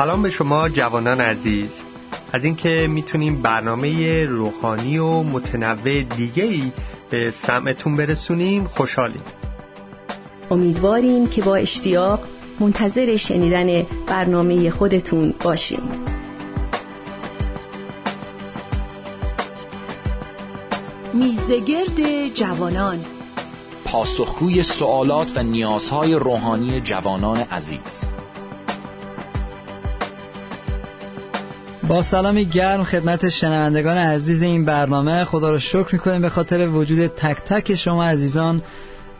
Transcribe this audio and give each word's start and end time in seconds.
سلام 0.00 0.22
به 0.22 0.30
شما 0.30 0.68
جوانان 0.68 1.20
عزیز. 1.20 1.70
از 2.32 2.44
اینکه 2.44 2.86
می‌تونیم 2.90 3.42
برنامه 3.42 4.24
روحانی 4.24 4.98
و 4.98 5.22
متنوع 5.22 6.02
دیگه 6.02 6.44
ای 6.44 6.72
به 7.10 7.30
سمعتون 7.30 7.96
برسونیم 7.96 8.64
خوشحالیم. 8.64 9.22
امیدواریم 10.50 11.28
که 11.28 11.42
با 11.42 11.56
اشتیاق 11.56 12.20
منتظر 12.60 13.16
شنیدن 13.16 13.86
برنامه 14.06 14.70
خودتون 14.70 15.34
باشیم. 15.44 15.82
میزگرد 21.14 22.28
جوانان. 22.34 23.04
پاسخگوی 23.84 24.62
سوالات 24.62 25.36
و 25.36 25.42
نیازهای 25.42 26.14
روحانی 26.14 26.80
جوانان 26.80 27.38
عزیز. 27.38 28.09
با 31.90 32.02
سلامی 32.02 32.44
گرم 32.44 32.84
خدمت 32.84 33.28
شنوندگان 33.28 33.96
عزیز 33.96 34.42
این 34.42 34.64
برنامه. 34.64 35.24
خدا 35.24 35.50
رو 35.50 35.58
شکر 35.58 35.88
می‌کنیم 35.92 36.22
به 36.22 36.28
خاطر 36.28 36.68
وجود 36.68 37.06
تک 37.06 37.36
تک 37.36 37.74
شما 37.74 38.04
عزیزان 38.04 38.62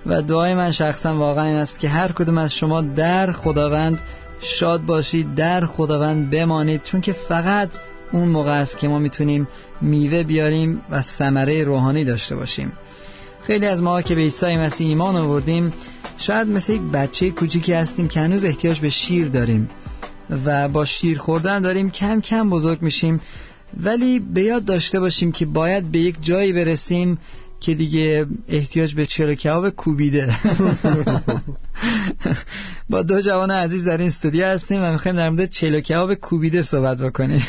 و 0.07 0.23
دعای 0.23 0.55
من 0.55 0.73
شخصا 0.73 1.17
واقعا 1.17 1.45
این 1.45 1.57
است 1.57 1.79
که 1.79 1.89
هر 1.89 2.13
کدوم 2.13 2.39
از 2.39 2.55
شما 2.55 2.81
در 2.81 3.33
خداوند 3.33 3.99
شاد 4.41 4.83
باشید 4.83 5.35
در 5.35 5.67
خداوند 5.67 6.31
بمانید 6.31 6.83
چون 6.83 7.01
که 7.01 7.13
فقط 7.13 7.69
اون 8.13 8.29
موقع 8.29 8.61
است 8.61 8.79
که 8.79 8.89
ما 8.89 8.99
می‌تونیم 8.99 9.49
میوه 9.81 10.23
بیاریم 10.23 10.81
و 10.91 11.03
ثمره 11.03 11.65
روحانی 11.65 12.05
داشته 12.05 12.37
باشیم. 12.37 12.73
خیلی 13.43 13.67
از 13.67 13.83
ما 13.83 14.03
که 14.03 14.15
به 14.15 14.21
عیسی 14.21 14.57
مسیح 14.57 14.87
ایمان 14.87 15.17
آوردیم 15.17 15.73
شاید 16.19 16.49
مثل 16.49 16.73
یک 16.73 16.83
بچه 16.83 17.31
کوچیکی 17.31 17.73
هستیم 17.73 18.09
که 18.09 18.21
هنوز 18.21 18.45
احتیاج 18.45 18.81
به 18.81 18.89
شیر 18.89 19.29
داریم. 19.29 19.69
و 20.45 20.69
با 20.69 20.85
شیر 20.85 21.19
خوردن 21.19 21.63
داریم. 21.63 21.91
کم 21.91 22.21
کم 22.21 22.51
بزرگ 22.51 22.83
میشیم. 22.83 23.21
ولی 23.81 24.19
به 24.19 24.43
یاد 24.43 24.65
داشته 24.65 25.01
باشیم 25.01 25.33
که 25.33 25.47
باید 25.47 25.93
به 25.93 25.99
یک 25.99 26.17
جایی 26.21 26.53
برسیم 26.53 27.19
که 27.61 27.75
دیگه 27.75 28.27
احتیاج 28.49 28.95
به 28.95 29.07
چلو 29.07 29.35
کباب 29.35 29.71
کوبیده. 29.71 30.37
با 32.91 33.03
دو 33.03 33.21
جوان 33.21 33.51
عزیز 33.51 33.85
در 33.85 33.97
این 33.97 34.07
استودیو 34.07 34.47
هستیم 34.47 34.83
و 34.83 34.93
می‌خوایم 34.93 35.17
در 35.17 35.31
مورد 35.31 35.51
چلو 35.51 35.81
کباب 35.81 36.15
کوبیده 36.15 36.63
صحبت 36.63 36.99
بکنیم. 36.99 37.43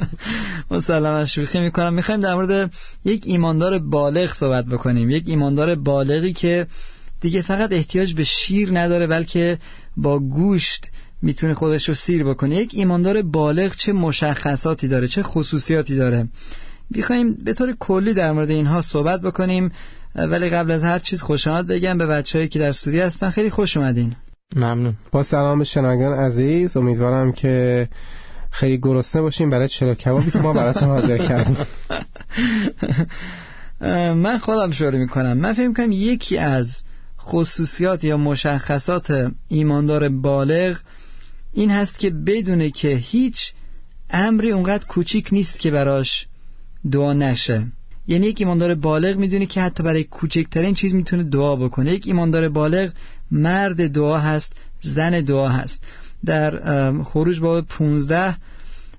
مسلما 0.70 1.26
شوخی 1.26 1.60
می‌کنم. 1.60 1.94
می‌خوایم 1.94 2.20
در 2.20 2.34
مورد 2.34 2.72
یک 3.04 3.22
ایماندار 3.26 3.78
بالغ 3.78 4.34
صحبت 4.34 4.64
بکنیم. 4.64 5.10
یک 5.10 5.24
ایماندار 5.26 5.74
بالغی 5.74 6.32
که 6.32 6.66
دیگه 7.20 7.42
فقط 7.42 7.72
احتیاج 7.72 8.14
به 8.14 8.24
شیر 8.24 8.78
نداره 8.78 9.06
بلکه 9.06 9.58
با 9.96 10.18
گوشت 10.18 10.86
می‌تونه 11.22 11.54
خودش 11.54 11.88
رو 11.88 11.94
سیر 11.94 12.24
بکنه. 12.24 12.56
یک 12.56 12.70
ایماندار 12.74 13.22
بالغ 13.22 13.74
چه 13.74 13.92
مشخصاتی 13.92 14.88
داره 14.88 15.08
چه 15.08 15.22
خصوصیاتی 15.22 15.96
داره؟ 15.96 16.28
می‌خوایم 16.90 17.34
به 17.34 17.52
طور 17.52 17.76
کلی 17.78 18.14
در 18.14 18.32
مورد 18.32 18.50
اینها 18.50 18.82
صحبت 18.82 19.20
بکنیم 19.20 19.72
ولی 20.14 20.48
قبل 20.48 20.70
از 20.70 20.84
هر 20.84 20.98
چیز 20.98 21.22
خوش 21.22 21.46
آمد 21.46 21.66
بگم 21.66 21.98
به 21.98 22.06
بچههایی 22.06 22.48
که 22.48 22.58
در 22.58 22.68
استودیو 22.68 23.04
هستن 23.04 23.30
خیلی 23.30 23.50
خوش 23.50 23.76
اومدین. 23.76 24.16
ممنون. 24.56 24.94
با 25.12 25.22
سلام 25.22 25.64
شنوندگان 25.64 26.12
عزیز. 26.12 26.76
امیدوارم 26.76 27.32
که 27.32 27.88
خیلی 28.50 28.78
گرسنه 28.78 29.22
باشیم 29.22 29.50
برای 29.50 29.68
چلو 29.68 29.94
کبابی 29.94 30.30
که 30.30 30.38
ما 30.38 30.52
براتون 30.52 30.88
حاضر 30.88 31.18
کردیم. 31.18 31.56
من 34.24 34.38
خودم 34.38 34.70
شروع 34.70 34.98
می‌کنم. 34.98 35.38
من 35.38 35.52
فکر 35.52 35.72
کنم 35.72 35.92
یکی 35.92 36.38
از 36.38 36.82
خصوصیات 37.20 38.04
یا 38.04 38.16
مشخصات 38.16 39.32
ایماندار 39.48 40.08
بالغ 40.08 40.78
این 41.52 41.70
هست 41.70 41.98
که 41.98 42.10
بدونه 42.10 42.70
که 42.70 42.88
هیچ 42.88 43.52
امری 44.10 44.50
اونقدر 44.50 44.84
کوچیک 44.84 45.28
نیست 45.32 45.60
که 45.60 45.70
براش 45.70 46.26
دعا 46.92 47.12
نشه. 47.12 47.66
یعنی 48.06 48.26
یک 48.26 48.40
ایماندار 48.40 48.74
بالغ 48.74 49.16
می‌دونه 49.16 49.46
که 49.46 49.60
حتی 49.60 49.82
برای 49.82 50.04
کوچکترین 50.04 50.74
چیز 50.74 50.94
می‌تونه 50.94 51.22
دعا 51.22 51.56
بکنه. 51.56 51.92
یک 51.92 52.06
ایماندار 52.06 52.48
بالغ 52.48 52.90
مرد 53.30 53.92
دعا 53.92 54.18
هست 54.18 54.52
زن 54.80 55.20
دعا 55.20 55.48
هست. 55.48 55.82
در 56.24 57.02
خروج 57.02 57.40
باب 57.40 57.66
15 57.66 58.36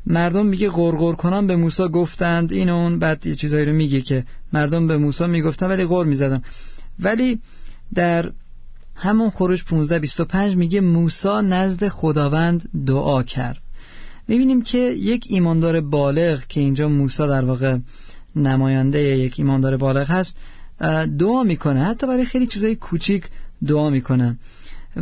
مردم 0.06 0.46
میگه 0.46 0.70
غرغر 0.70 1.14
کنان 1.14 1.48
به 1.48 1.56
موسی 1.56 1.88
گفتند. 1.88 2.52
این 2.52 2.70
اون 2.70 3.00
بعد 3.00 3.28
یه 3.28 3.36
چیزایی 3.36 3.66
رو 3.66 3.74
میگه 3.74 4.02
که 4.02 4.26
مردم 4.54 4.88
به 4.88 4.98
موسی 4.98 5.28
می‌گفتن 5.28 5.68
ولی 5.68 5.86
غر 5.86 6.06
می‌زدن. 6.06 6.42
ولی 7.00 7.40
در 7.96 8.32
همون 9.00 9.30
خروج 9.30 9.64
15 9.64 10.00
25 10.00 10.56
میگه 10.56 10.82
موسی 10.82 11.42
نزد 11.44 11.88
خداوند 11.88 12.70
دعا 12.86 13.24
کرد. 13.24 13.62
می‌بینیم 14.28 14.62
که 14.62 14.78
یک 14.78 15.26
ایماندار 15.30 15.82
بالغ 15.82 16.48
که 16.48 16.60
اینجا 16.60 16.90
موسی 16.90 17.28
در 17.28 17.46
واقع 17.46 17.78
نماینده 18.36 19.00
یک 19.00 19.36
ایماندار 19.38 19.78
بالغ 19.78 20.12
هست 20.12 20.38
دعا 21.20 21.44
می‌کنه. 21.44 21.84
حتی 21.84 22.08
برای 22.08 22.26
خیلی 22.26 22.48
چیزای 22.48 22.76
کوچیک 22.76 23.26
دعا 23.68 23.90
می‌کنه. 23.90 24.38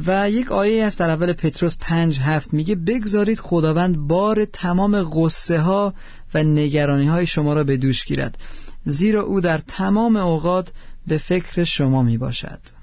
و 0.07 0.29
یک 0.31 0.51
آیه 0.51 0.85
است 0.85 0.99
در 0.99 1.09
اول 1.09 1.33
پتروس 1.33 1.77
پنج 1.79 2.19
هفت 2.19 2.53
میگه 2.53 2.75
بگذارید 2.75 3.39
خداوند 3.39 3.97
بار 3.97 4.45
تمام 4.45 5.03
غصه 5.03 5.59
ها 5.59 5.93
و 6.33 6.43
نگرانی 6.43 7.07
های 7.07 7.27
شما 7.27 7.53
را 7.53 7.63
به 7.63 7.77
دوش 7.77 8.05
گیرد 8.05 8.37
زیرا 8.85 9.21
او 9.21 9.41
در 9.41 9.57
تمام 9.57 10.15
اوقات 10.15 10.71
به 11.07 11.17
فکر 11.17 11.63
شما 11.63 12.03
می 12.03 12.17
باشد 12.17 12.76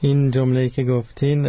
این 0.00 0.30
جمله 0.30 0.68
که 0.68 0.84
گفتین 0.84 1.46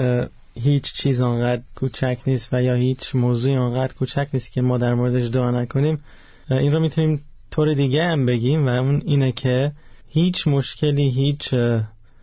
هیچ 0.56 0.94
چیز 0.94 1.22
آنقدر 1.22 1.62
کوچک 1.76 2.18
نیست 2.28 2.54
و 2.54 2.62
یا 2.64 2.74
هیچ 2.74 3.16
موضوعی 3.16 3.56
آنقدر 3.56 3.94
کوچک 3.94 4.28
نیست 4.34 4.52
که 4.52 4.62
ما 4.62 4.78
در 4.78 4.94
موردش 4.94 5.30
دعا 5.30 5.52
نکنیم. 5.52 6.00
این 6.50 6.74
رو 6.74 6.80
می‌تونیم 6.80 7.22
طور 7.52 7.74
دیگه 7.74 8.04
هم 8.04 8.26
بگیم 8.26 8.66
و 8.66 8.70
اون 8.70 9.02
اینه 9.06 9.32
که 9.32 9.72
هیچ 10.10 10.48
مشکلی 10.48 11.10
هیچ 11.10 11.54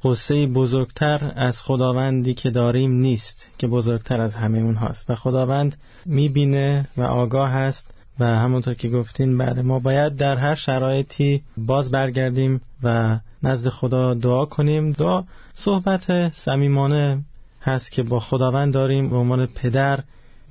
قصه 0.05 0.47
بزرگتر 0.47 1.33
از 1.37 1.63
خداوندی 1.63 2.35
که 2.35 2.51
داریم 2.51 2.93
نیست 2.93 3.51
که 3.59 3.67
بزرگتر 3.67 4.21
از 4.21 4.35
همه 4.35 4.59
اون 4.59 4.75
هاست. 4.75 5.11
و 5.11 5.15
خداوند 5.15 5.77
می‌بینه 6.07 6.89
و 6.97 7.03
آگاه 7.03 7.51
هست 7.51 7.95
و 8.21 8.25
همونطور 8.27 8.75
که 8.75 8.89
گفتین 8.89 9.39
بله 9.39 9.63
ما 9.63 9.79
باید 9.79 10.17
در 10.17 10.39
هر 10.39 10.55
شرایطی 10.55 11.43
باز 11.57 11.91
برگردیم 11.91 12.61
و 12.83 13.19
نزد 13.43 13.69
خدا 13.69 14.15
دعا 14.15 14.45
کنیم. 14.45 14.93
دعا 14.93 15.25
صحبت 15.53 16.33
صمیمانه 16.33 17.25
هست 17.63 17.93
که 17.93 18.03
با 18.03 18.21
خداوند 18.21 18.75
داریم 18.75 19.11
به 19.11 19.17
عنوان 19.17 19.47
پدر 19.47 20.01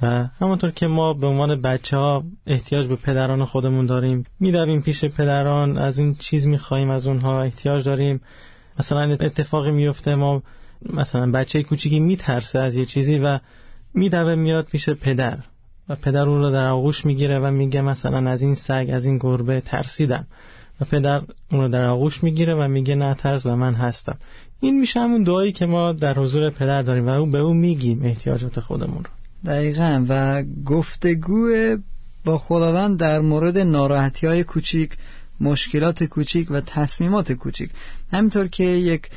و 0.02 0.28
همونطور 0.40 0.72
که 0.72 0.88
ما 0.88 1.14
به 1.14 1.28
عنوان 1.28 1.62
بچه 1.62 1.98
ها 1.98 2.24
احتیاج 2.48 2.88
به 2.88 2.96
پدران 2.96 3.46
خودمون 3.46 3.86
داریم 3.86 4.26
میدویم 4.40 4.82
پیش 4.82 5.06
پدران 5.06 5.78
از 5.78 6.00
این 6.00 6.16
چیز 6.16 6.48
میخواییم 6.48 6.90
از 6.90 7.08
اونها 7.08 7.42
احتیاج 7.42 7.86
داریم. 7.86 8.22
مثلا 8.80 9.02
اتفاقی 9.02 9.72
میفته 9.72 10.16
ما 10.16 10.44
مثلا 10.94 11.32
بچه 11.32 11.64
کوچیکی 11.64 12.00
میترسه 12.00 12.60
از 12.60 12.76
یه 12.76 12.86
چیزی 12.86 13.20
و 13.20 13.40
میدوه 13.94 14.36
میاد 14.36 14.66
پیش 14.66 14.90
پدر 14.90 15.38
و 15.90 15.96
پدر 15.96 16.30
اون 16.30 16.42
رو 16.42 16.52
در 16.52 16.68
آغوش 16.68 17.06
می‌گیره 17.06 17.40
و 17.40 17.52
میگه 17.52 17.82
مثلا 17.82 18.30
از 18.30 18.42
این 18.42 18.56
سگ 18.56 18.90
از 18.94 19.06
این 19.06 19.18
گربه 19.18 19.62
ترسیدم. 19.62 20.28
و 20.82 20.86
پدر 20.86 21.22
اون 21.52 21.62
رو 21.62 21.68
در 21.68 21.86
آغوش 21.86 22.24
می‌گیره 22.24 22.56
و 22.56 22.68
میگه 22.68 22.96
نه 22.96 23.14
ترس 23.14 23.46
و 23.46 23.56
من 23.56 23.74
هستم. 23.74 24.18
این 24.60 24.80
میشه 24.80 25.00
همون 25.00 25.24
دعایی 25.24 25.52
که 25.52 25.66
ما 25.66 25.94
در 25.94 26.20
حضور 26.20 26.50
پدر 26.50 26.82
داریم 26.82 27.08
و 27.08 27.10
او 27.10 27.32
به 27.32 27.38
او 27.38 27.54
میگیم 27.54 28.04
احتیاجات 28.04 28.60
خودمون 28.60 29.04
رو. 29.04 29.10
دقیقا. 29.46 30.06
و 30.10 30.44
گفتگو 30.66 31.50
با 32.26 32.38
خداوند 32.38 33.00
در 33.00 33.20
مورد 33.20 33.58
ناراحتی 33.58 34.28
های 34.28 34.44
کوچیک 34.44 34.98
مشکلات 35.40 36.04
کوچیک 36.04 36.48
و 36.52 36.62
تصمیمات 36.62 37.32
کوچیک. 37.32 37.70
همینطور 38.12 38.48
که 38.48 38.64
یک 38.64 39.10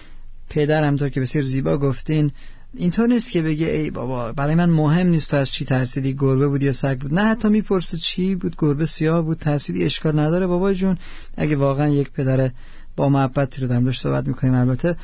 پدر 0.50 0.84
همطور 0.84 1.08
که 1.08 1.20
بسیار 1.20 1.44
زیبا 1.44 1.78
گفتین 1.78 2.32
اینطور 2.74 3.06
نیست 3.06 3.30
که 3.30 3.42
بگه 3.42 3.66
ای 3.66 3.90
بابا 3.90 4.32
برای 4.32 4.54
من 4.54 4.70
مهم 4.70 5.06
نیست 5.06 5.30
تو 5.30 5.36
از 5.36 5.50
چی 5.50 5.64
ترسیدی 5.64 6.14
گربه 6.14 6.48
بود 6.48 6.62
یا 6.62 6.72
سگ 6.72 6.98
بود. 6.98 7.14
نه 7.14 7.24
حتی 7.24 7.48
می‌پرسه 7.48 7.98
چی 7.98 8.34
بود 8.34 8.56
گربه 8.58 8.86
سیاه 8.86 9.22
بود 9.22 9.38
ترسیدی 9.38 9.84
اشکال 9.84 10.18
نداره 10.18 10.46
بابا 10.46 10.72
جون. 10.72 10.98
اگه 11.36 11.56
واقعا 11.56 11.88
یک 11.88 12.12
پدر 12.12 12.50
با 12.96 13.08
محبت 13.08 13.58
رو 13.58 13.68
در 13.68 13.92
صحبت 13.92 14.26
می‌کنیم 14.26 14.54
البته 14.54 14.96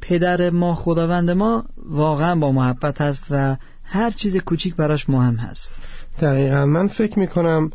پدر 0.00 0.50
ما 0.50 0.74
خداوند 0.74 1.30
ما 1.30 1.64
واقعا 1.76 2.36
با 2.36 2.52
محبت 2.52 3.00
هست 3.00 3.24
و 3.30 3.56
هر 3.84 4.10
چیز 4.10 4.36
کوچیک 4.36 4.74
براش 4.76 5.10
مهم 5.10 5.36
هست. 5.36 5.74
دقیقا. 6.20 6.66
من 6.66 6.88
فکر 6.88 7.18
می‌کنم 7.18 7.70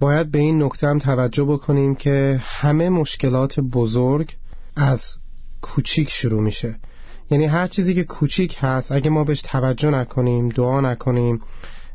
باید 0.00 0.30
به 0.30 0.38
این 0.38 0.62
نکته 0.62 0.88
هم 0.88 0.98
توجه 0.98 1.44
بکنیم 1.44 1.94
که 1.94 2.40
همه 2.42 2.88
مشکلات 2.88 3.60
بزرگ 3.60 4.36
از 4.76 5.16
کوچیک 5.60 6.10
شروع 6.10 6.42
میشه. 6.42 6.78
یعنی 7.30 7.46
هر 7.46 7.66
چیزی 7.66 7.94
که 7.94 8.04
کوچیک 8.04 8.56
هست 8.60 8.92
اگه 8.92 9.10
ما 9.10 9.24
بهش 9.24 9.42
توجه 9.42 9.90
نکنیم 9.90 10.48
دعا 10.48 10.80
نکنیم 10.80 11.40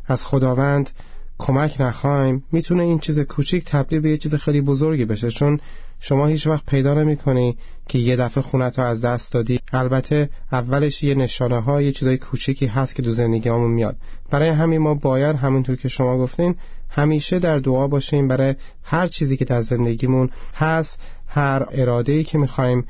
از 0.08 0.24
خداوند 0.24 0.90
کمک 1.38 1.82
نخوایم 1.82 2.44
می‌تونه 2.52 2.84
این 2.84 3.00
چیز 3.00 3.20
کوچیک 3.20 3.66
تبدیل 3.66 4.00
به 4.00 4.10
یه 4.10 4.18
چیز 4.18 4.36
خیلی 4.36 4.62
بزرگی 4.62 5.06
بشه. 5.06 5.32
چون 5.32 5.60
شما 6.00 6.28
هیچ 6.28 6.48
وقت 6.48 6.66
پیدا 6.66 6.94
نمی‌کنی 6.94 7.58
که 7.88 8.00
یه 8.00 8.16
دفعه 8.16 8.44
خونت 8.44 8.80
رو 8.80 8.86
از 8.86 9.02
دست 9.06 9.34
دادی. 9.34 9.60
البته 9.74 10.30
اولش 10.52 11.04
یه 11.04 11.16
نشانه 11.16 11.60
ها 11.60 11.82
یه 11.82 11.92
چیزای 11.92 12.18
کوچیکی 12.18 12.66
هست 12.66 12.96
که 12.96 13.02
دو 13.02 13.12
زندگیامون 13.12 13.72
میاد. 13.72 13.96
برای 14.30 14.50
همین 14.50 14.82
ما 14.82 14.94
باید 14.94 15.36
همونطور 15.36 15.76
که 15.76 15.90
شما 15.90 16.18
گفتین 16.18 16.56
همیشه 16.90 17.40
در 17.40 17.60
دعا 17.60 17.88
باشیم. 17.88 18.28
برای 18.28 18.56
هر 18.84 19.08
چیزی 19.08 19.38
که 19.38 19.46
در 19.46 19.62
زندگیمون 19.62 20.30
هست 20.56 21.00
هر 21.28 21.66
اراده 21.72 22.12
ای 22.12 22.24
که 22.24 22.38
می‌خوایم 22.38 22.86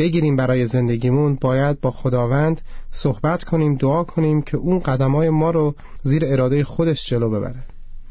بگیریم 0.00 0.36
برای 0.36 0.66
زندگیمون 0.66 1.38
باید 1.40 1.80
با 1.80 1.90
خداوند 1.90 2.60
صحبت 2.90 3.44
کنیم 3.44 3.74
دعا 3.76 4.04
کنیم 4.04 4.42
که 4.42 4.56
اون 4.56 4.78
قدمای 4.78 5.30
ما 5.30 5.50
رو 5.50 5.74
زیر 6.02 6.22
اراده 6.26 6.64
خودش 6.64 7.06
جلو 7.10 7.30
ببره. 7.30 7.64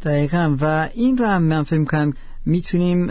دقیقا. 0.03 0.55
و 0.61 0.89
این 0.93 1.17
رو 1.17 1.25
هم 1.25 1.43
من 1.43 1.63
فکر 1.63 1.83
کنم 1.83 2.13
می‌تونیم 2.45 3.07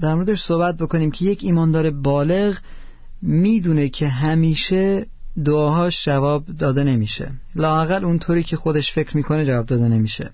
در 0.00 0.14
موردش 0.14 0.42
صحبت 0.42 0.76
بکنیم 0.76 1.10
که 1.10 1.24
یک 1.24 1.40
ایماندار 1.44 1.90
بالغ 1.90 2.56
می‌دونه 3.22 3.88
که 3.88 4.08
همیشه 4.08 5.06
دعاهاش 5.44 6.04
جواب 6.04 6.44
داده 6.58 6.84
نمیشه. 6.84 7.32
لاقل 7.54 8.04
اونطوری 8.04 8.42
که 8.42 8.56
خودش 8.56 8.92
فکر 8.92 9.16
می‌کنه 9.16 9.46
جواب 9.46 9.66
داده 9.66 9.88
نمیشه. 9.88 10.30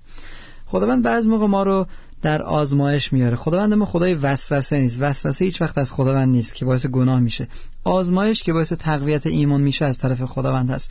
خداوند 0.67 1.03
بعض 1.03 1.27
موقع 1.27 1.47
ما 1.47 1.63
رو 1.63 1.87
در 2.23 2.43
آزمایش 2.43 3.13
میاره. 3.13 3.37
خداوند 3.37 3.75
ما 3.75 3.85
خدای 3.85 4.15
وسوسه 4.15 4.79
نیست. 4.79 4.97
وسوسه 5.01 5.45
هیچ 5.45 5.63
وقت 5.63 5.79
از 5.79 5.93
خداوند 5.93 6.29
نیست 6.29 6.55
که 6.55 6.65
باعث 6.65 6.87
گناه 6.87 7.21
میشه. 7.21 7.49
آزمایش 7.85 8.43
که 8.43 8.53
باعث 8.53 8.73
تقویت 8.73 9.27
ایمان 9.27 9.61
میشه 9.61 9.85
از 9.85 9.99
طرف 9.99 10.23
خداوند 10.23 10.71
هست. 10.71 10.91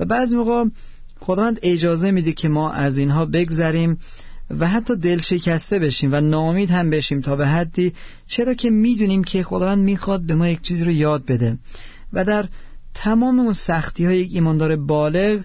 و 0.00 0.04
بعض 0.04 0.34
موقع 0.34 0.64
خداوند 1.20 1.58
اجازه 1.62 2.10
میده 2.10 2.32
که 2.32 2.48
ما 2.48 2.70
از 2.70 2.98
اینها 2.98 3.26
بگذریم 3.26 3.98
و 4.60 4.68
حتی 4.68 4.96
دل 4.96 5.20
شکسته 5.20 5.78
بشیم 5.78 6.10
و 6.12 6.20
نامید 6.20 6.70
هم 6.70 6.90
بشیم 6.90 7.20
تا 7.20 7.36
به 7.36 7.46
حدی. 7.46 7.92
چرا 8.26 8.54
که 8.54 8.70
می‌دونیم 8.70 9.24
که 9.24 9.42
خداوند 9.42 9.84
می‌خواد 9.84 10.22
به 10.22 10.34
ما 10.34 10.48
یک 10.48 10.62
چیزی 10.62 10.84
رو 10.84 10.90
یاد 10.90 11.24
بده. 11.24 11.58
و 12.12 12.24
در 12.24 12.48
تمام 12.94 13.40
اون 13.40 13.52
سختی 13.52 14.04
های 14.04 14.18
یک 14.18 14.30
ایماندار 14.32 14.76
بالغ 14.76 15.40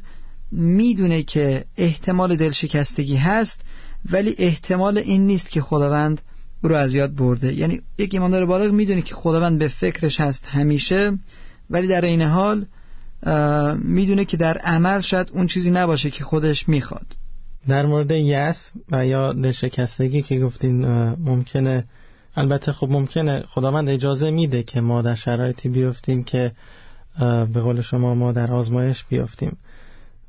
می‌دونه 0.51 1.23
که 1.23 1.65
احتمال 1.77 2.35
دل 2.35 2.51
شکستگی 2.51 3.15
هست. 3.15 3.61
ولی 4.11 4.35
احتمال 4.37 4.97
این 4.97 5.27
نیست 5.27 5.49
که 5.49 5.61
خداوند 5.61 6.21
او 6.63 6.69
رو 6.69 6.75
از 6.75 6.93
یاد 6.93 7.15
برده. 7.15 7.53
یعنی 7.53 7.81
یک 7.97 8.13
ایماندار 8.13 8.45
بالغ 8.45 8.71
می‌دونه 8.71 9.01
که 9.01 9.15
خداوند 9.15 9.59
به 9.59 9.67
فکرش 9.67 10.19
هست 10.19 10.45
همیشه 10.45 11.17
ولی 11.69 11.87
در 11.87 12.01
این 12.01 12.21
حال 12.21 12.65
می‌دونه 13.83 14.25
که 14.25 14.37
در 14.37 14.57
عمل 14.57 15.01
شاید 15.01 15.31
اون 15.33 15.47
چیزی 15.47 15.71
نباشه 15.71 16.09
که 16.09 16.23
خودش 16.23 16.69
می‌خواد. 16.69 17.05
در 17.67 17.85
مورد 17.85 18.11
یس 18.11 18.71
و 18.91 19.05
یا 19.05 19.33
دلشکستگی 19.33 20.21
که 20.21 20.39
گفتین 20.39 20.85
ممکنه 21.15 21.83
البته 22.35 22.71
خب 22.71 22.89
ممکنه 22.89 23.43
خداوند 23.49 23.89
اجازه 23.89 24.31
میده 24.31 24.63
که 24.63 24.81
ما 24.81 25.01
در 25.01 25.15
شرایطی 25.15 25.69
بیفتیم 25.69 26.23
که 26.23 26.51
به 27.53 27.61
قول 27.61 27.81
شما 27.81 28.15
ما 28.15 28.31
در 28.31 28.51
آزمایش 28.51 29.03
بیفتیم 29.03 29.57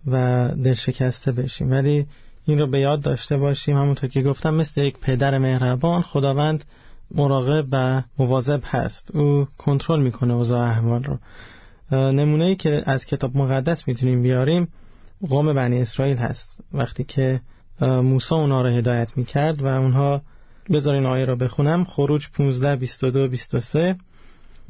و 0.07 0.49
دلشکسته 0.49 1.33
بشیم. 1.33 1.71
ولی 1.71 2.07
این 2.51 2.59
رو 2.59 2.67
به 2.67 2.81
یاد 2.81 3.01
داشته 3.01 3.37
باشیم. 3.37 3.77
همونطور 3.77 4.11
که 4.11 4.23
گفتم 4.23 4.55
مثل 4.55 4.81
یک 4.81 4.99
پدر 4.99 5.39
مهربان 5.39 6.03
خداوند 6.03 6.65
مراقب 7.11 7.67
و 7.73 8.03
مواظب 8.19 8.61
هست. 8.65 9.11
او 9.15 9.49
کنترل 9.59 10.01
می‌کنه 10.01 10.35
اوضاع 10.35 10.69
احوال 10.69 11.05
رو. 11.05 11.19
نمونه 11.93 12.45
ای 12.45 12.57
که 12.57 12.83
از 12.87 13.05
کتاب 13.05 13.37
مقدس 13.37 13.89
می‌تونیم 13.89 14.23
بیاریم 14.23 14.69
قوم 15.29 15.55
بنی 15.55 15.81
اسرائیل 15.81 16.17
هست. 16.17 16.61
وقتی 16.73 17.05
که 17.05 17.41
موسی 17.81 18.35
اونا 18.35 18.63
رو 18.63 18.69
هدایت 18.69 19.17
می‌کرد 19.17 19.63
و 19.63 19.67
اونها 19.67 20.23
بذارین 20.73 21.07
آیه 21.07 21.25
رو 21.25 21.37
بخونم. 21.37 21.85
خروج 21.85 22.29
15 22.31 22.77
22 22.77 23.29
23 23.29 23.97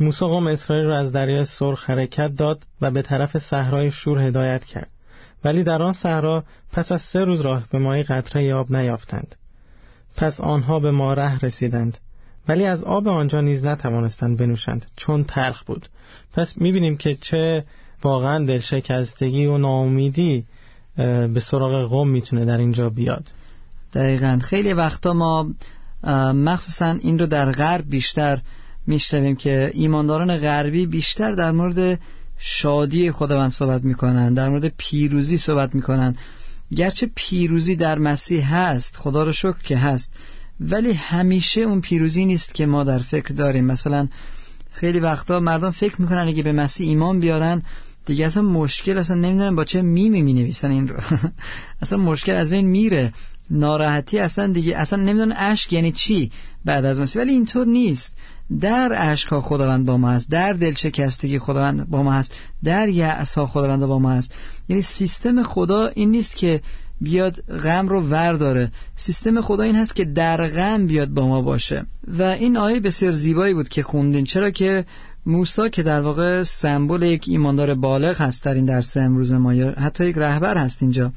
موسی 0.01 0.27
قوم 0.27 0.47
اسرائیل 0.47 0.87
رو 0.87 0.95
از 0.95 1.13
دریای 1.13 1.45
سرخ 1.45 1.91
حرکت 1.91 2.37
داد 2.37 2.67
و 2.81 2.91
به 2.91 3.03
طرف 3.03 3.39
صحرای 3.39 3.91
شور 3.91 4.21
هدایت 4.21 4.65
کرد. 4.65 4.91
ولی 5.45 5.63
در 5.63 5.83
آن 5.83 5.93
صحرا 5.93 6.45
پس 6.73 6.93
از 6.93 7.03
سه 7.03 7.25
روز 7.25 7.41
راه 7.41 7.65
به 7.73 7.79
مای 7.79 8.03
قطره 8.03 8.55
آب 8.55 8.77
نیافتند. 8.77 9.37
پس 10.17 10.41
آنها 10.41 10.81
به 10.81 10.91
ماره 10.91 11.39
رسیدند. 11.39 11.99
ولی 12.49 12.65
از 12.65 12.85
آب 12.85 13.09
آنجا 13.09 13.41
نیز 13.41 13.65
نتوانستند 13.65 14.39
بنوشند 14.39 14.87
چون 14.97 15.25
تلخ 15.25 15.63
بود. 15.63 15.89
پس 16.33 16.59
می‌بینیم 16.59 16.97
که 16.97 17.19
چه 17.21 17.65
واقعا 18.03 18.45
دلشکستگی 18.45 19.47
و 19.47 19.59
ناامیدی 19.59 20.45
به 20.97 21.41
سراغ 21.43 21.89
قوم 21.89 22.09
می‌تونه 22.09 22.45
در 22.45 22.59
اینجا 22.59 22.91
بیاد. 22.91 23.25
دقیقا. 23.95 24.39
خیلی 24.43 24.73
وقتا 24.73 25.13
ما 25.13 25.51
مخصوصا 26.33 26.97
این 27.03 27.19
رو 27.19 27.27
در 27.27 27.51
غرب 27.51 27.85
بیشتر 27.89 28.39
میشنویم 28.87 29.37
که 29.37 29.71
ایمانداران 29.75 30.39
غربی 30.39 30.87
بیشتر 30.87 31.33
در 31.33 31.51
مورد 31.51 32.01
شادی 32.43 33.11
خداوند 33.11 33.53
صحبت 33.53 33.85
می‌کنن 33.85 34.35
در 34.35 34.49
مورد 34.49 34.69
پیروزی 34.69 35.39
صحبت 35.39 35.75
می‌کنن 35.75 36.17
گرچه 36.77 37.11
پیروزی 37.15 37.77
در 37.77 37.99
مسیح 37.99 38.55
هست 38.55 38.97
خدا 38.97 39.25
رو 39.25 39.33
شکر 39.33 39.63
که 39.65 39.77
هست 39.77 40.13
ولی 40.61 40.93
همیشه 40.93 41.61
اون 41.61 41.81
پیروزی 41.81 42.25
نیست 42.25 42.55
که 42.55 42.67
ما 42.67 42.85
در 42.85 42.99
فکر 42.99 43.35
داریم. 43.35 43.65
مثلا 43.65 44.09
خیلی 44.71 45.01
وقتا 45.01 45.41
مردم 45.41 45.71
فکر 45.71 46.01
می‌کنن 46.01 46.29
اگه 46.29 46.43
به 46.43 46.53
مسیح 46.53 46.89
ایمان 46.89 47.21
بیارن 47.21 47.63
دیگه 48.07 48.27
اصلا 48.27 48.43
مشکل 48.43 48.99
اصلا 48.99 49.17
نمی‌دونم 49.17 49.57
با 49.57 49.65
چه 49.65 49.83
میمی 49.83 50.23
می 50.23 50.33
نویسن 50.33 50.71
این 50.71 50.89
رو. 50.89 50.97
اصلا 51.83 51.99
مشکل 51.99 52.35
از 52.35 52.51
بین 52.51 52.67
میره. 52.67 53.13
ناراحتی 53.51 54.19
اصلا 54.19 54.47
دیگه 54.47 54.77
اصلا 54.77 55.03
نمی‌دونن 55.03 55.35
اشک 55.37 55.73
یعنی 55.73 55.93
چی 55.93 56.31
بعد 56.65 56.85
از 56.85 57.01
مسیح 57.01 57.23
ولی 57.23 57.33
اینطور 57.33 57.67
نیست. 57.67 58.13
در 58.61 58.93
اشکها 58.97 59.41
خداوند 59.41 59.87
با 59.87 59.97
ما 59.97 60.11
هست 60.11 60.31
در 60.31 60.53
دلشکستگی 60.53 61.39
خداوند 61.39 61.91
با 61.91 62.03
ما 62.03 62.13
هست 62.13 62.33
در 62.65 62.89
یأس 62.89 63.35
ها 63.35 63.47
خداوند 63.47 63.87
با 63.87 63.99
ما 63.99 64.11
هست. 64.11 64.35
یعنی 64.69 64.83
سیستم 64.83 65.43
خدا 65.43 65.87
این 65.87 66.11
نیست 66.11 66.37
که 66.37 66.61
بیاد 67.01 67.41
غم 67.41 67.89
رو 67.89 68.01
ور 68.01 68.33
داره 68.33 68.73
سیستم 68.97 69.41
خدا 69.41 69.63
این 69.63 69.77
هست 69.77 69.97
که 69.97 70.05
در 70.05 70.49
غم 70.49 70.87
بیاد 70.87 71.09
با 71.09 71.27
ما 71.27 71.43
باشه. 71.43 71.87
و 72.19 72.23
این 72.23 72.57
آیه 72.57 72.81
بسیار 72.81 73.13
زیبایی 73.13 73.55
بود 73.55 73.69
که 73.69 73.83
خوندین. 73.83 74.25
چرا 74.25 74.51
که 74.51 74.85
موسی 75.27 75.71
که 75.71 75.83
در 75.83 76.01
واقع 76.01 76.43
سمبل 76.43 77.03
یک 77.03 77.25
ایماندار 77.29 77.75
بالغ 77.75 78.21
هست 78.21 78.45
در 78.45 78.55
این 78.55 78.65
درس 78.65 78.97
امروز 78.97 79.33
ما 79.33 79.55
یا 79.55 79.71
حتی 79.71 80.05
یک 80.05 80.19
رهبر 80.19 80.57
هست 80.57 80.83
اینجا. 80.83 81.13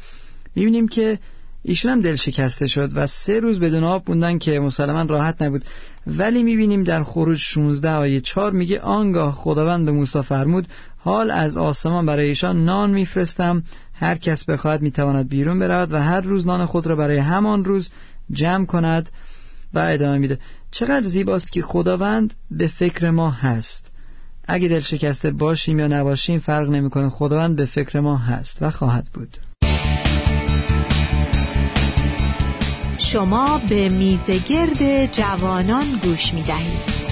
می‌بینیم 0.55 0.87
که 0.87 1.19
ایشون 1.63 1.91
هم 1.91 2.01
دل 2.01 2.15
شکسته 2.15 2.67
شد 2.67 2.91
و 2.95 3.07
سه 3.07 3.39
روز 3.39 3.59
بدون 3.59 3.83
آب 3.83 4.05
بوندن 4.05 4.37
که 4.37 4.59
مسلما 4.59 5.01
راحت 5.01 5.41
نبود. 5.41 5.65
ولی 6.07 6.43
می‌بینیم 6.43 6.83
در 6.83 7.03
خروج 7.03 7.39
16 7.39 7.91
آیه 7.91 8.21
4 8.21 8.51
میگه 8.51 8.79
آنگاه 8.79 9.33
خداوند 9.33 9.85
به 9.85 9.91
موسی 9.91 10.21
فرمود 10.21 10.67
حال 10.97 11.31
از 11.31 11.57
آسمان 11.57 12.05
برای 12.05 12.27
ایشان 12.27 12.65
نان 12.65 12.91
میفرستم. 12.91 13.63
هر 13.93 14.15
کس 14.15 14.45
بخواهد 14.45 14.81
می‌تواند 14.81 15.29
بیرون 15.29 15.59
برود 15.59 15.93
و 15.93 16.01
هر 16.01 16.21
روز 16.21 16.47
نان 16.47 16.65
خود 16.65 16.87
را 16.87 16.95
برای 16.95 17.17
همان 17.17 17.65
روز 17.65 17.89
جمع 18.31 18.65
کند 18.65 19.09
و 19.73 19.79
ادامه 19.79 20.17
میده. 20.17 20.39
چقدر 20.71 21.07
زیباست 21.07 21.51
که 21.51 21.61
خداوند 21.61 22.33
به 22.51 22.67
فکر 22.67 23.09
ما 23.09 23.31
هست. 23.31 23.87
اگه 24.47 24.67
دل 24.67 24.79
شکسته 24.79 25.31
باشیم 25.31 25.79
یا 25.79 25.87
نباشیم 25.87 26.39
فرق 26.39 26.69
نمی‌کنه. 26.69 27.09
خداوند 27.09 27.55
به 27.55 27.65
فکر 27.65 27.99
ما 27.99 28.17
هست 28.17 28.57
و 28.61 28.71
خواهد 28.71 29.07
بود. 29.13 29.37
شما 32.97 33.61
به 33.69 33.89
میزگرد 33.89 35.11
جوانان 35.11 35.99
گوش 36.03 36.33
می 36.33 36.41
دهید. 36.41 37.02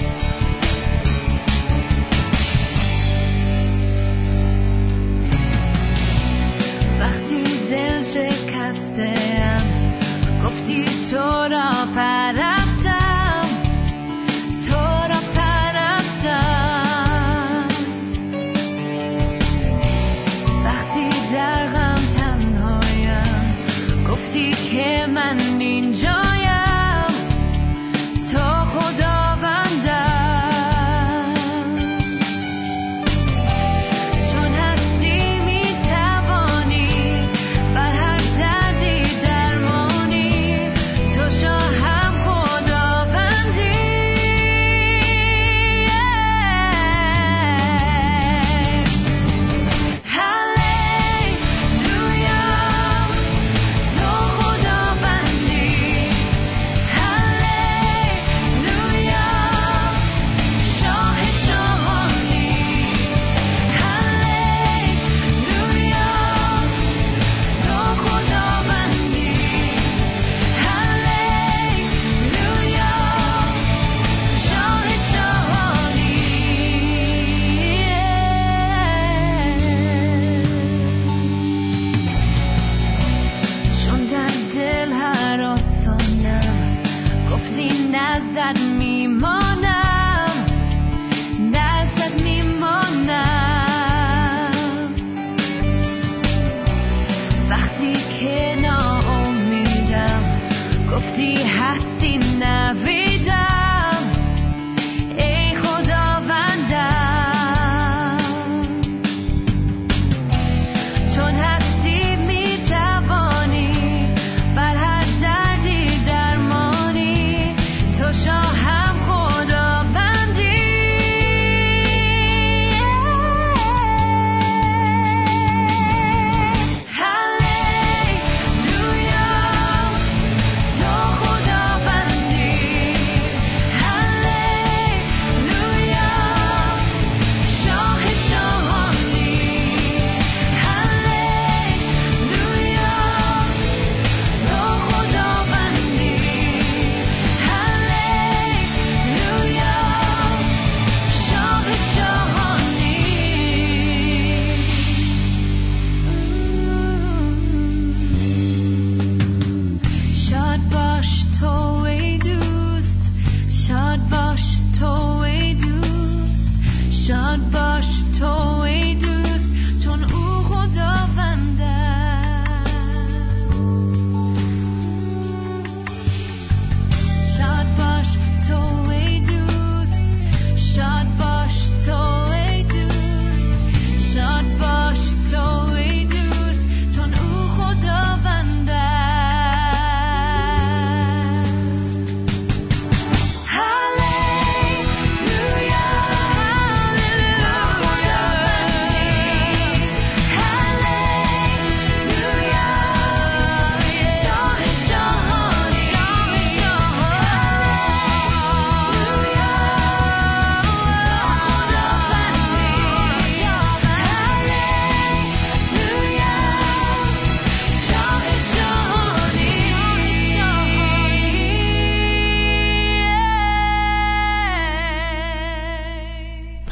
شاد 167.52 167.82
باش 168.12 168.51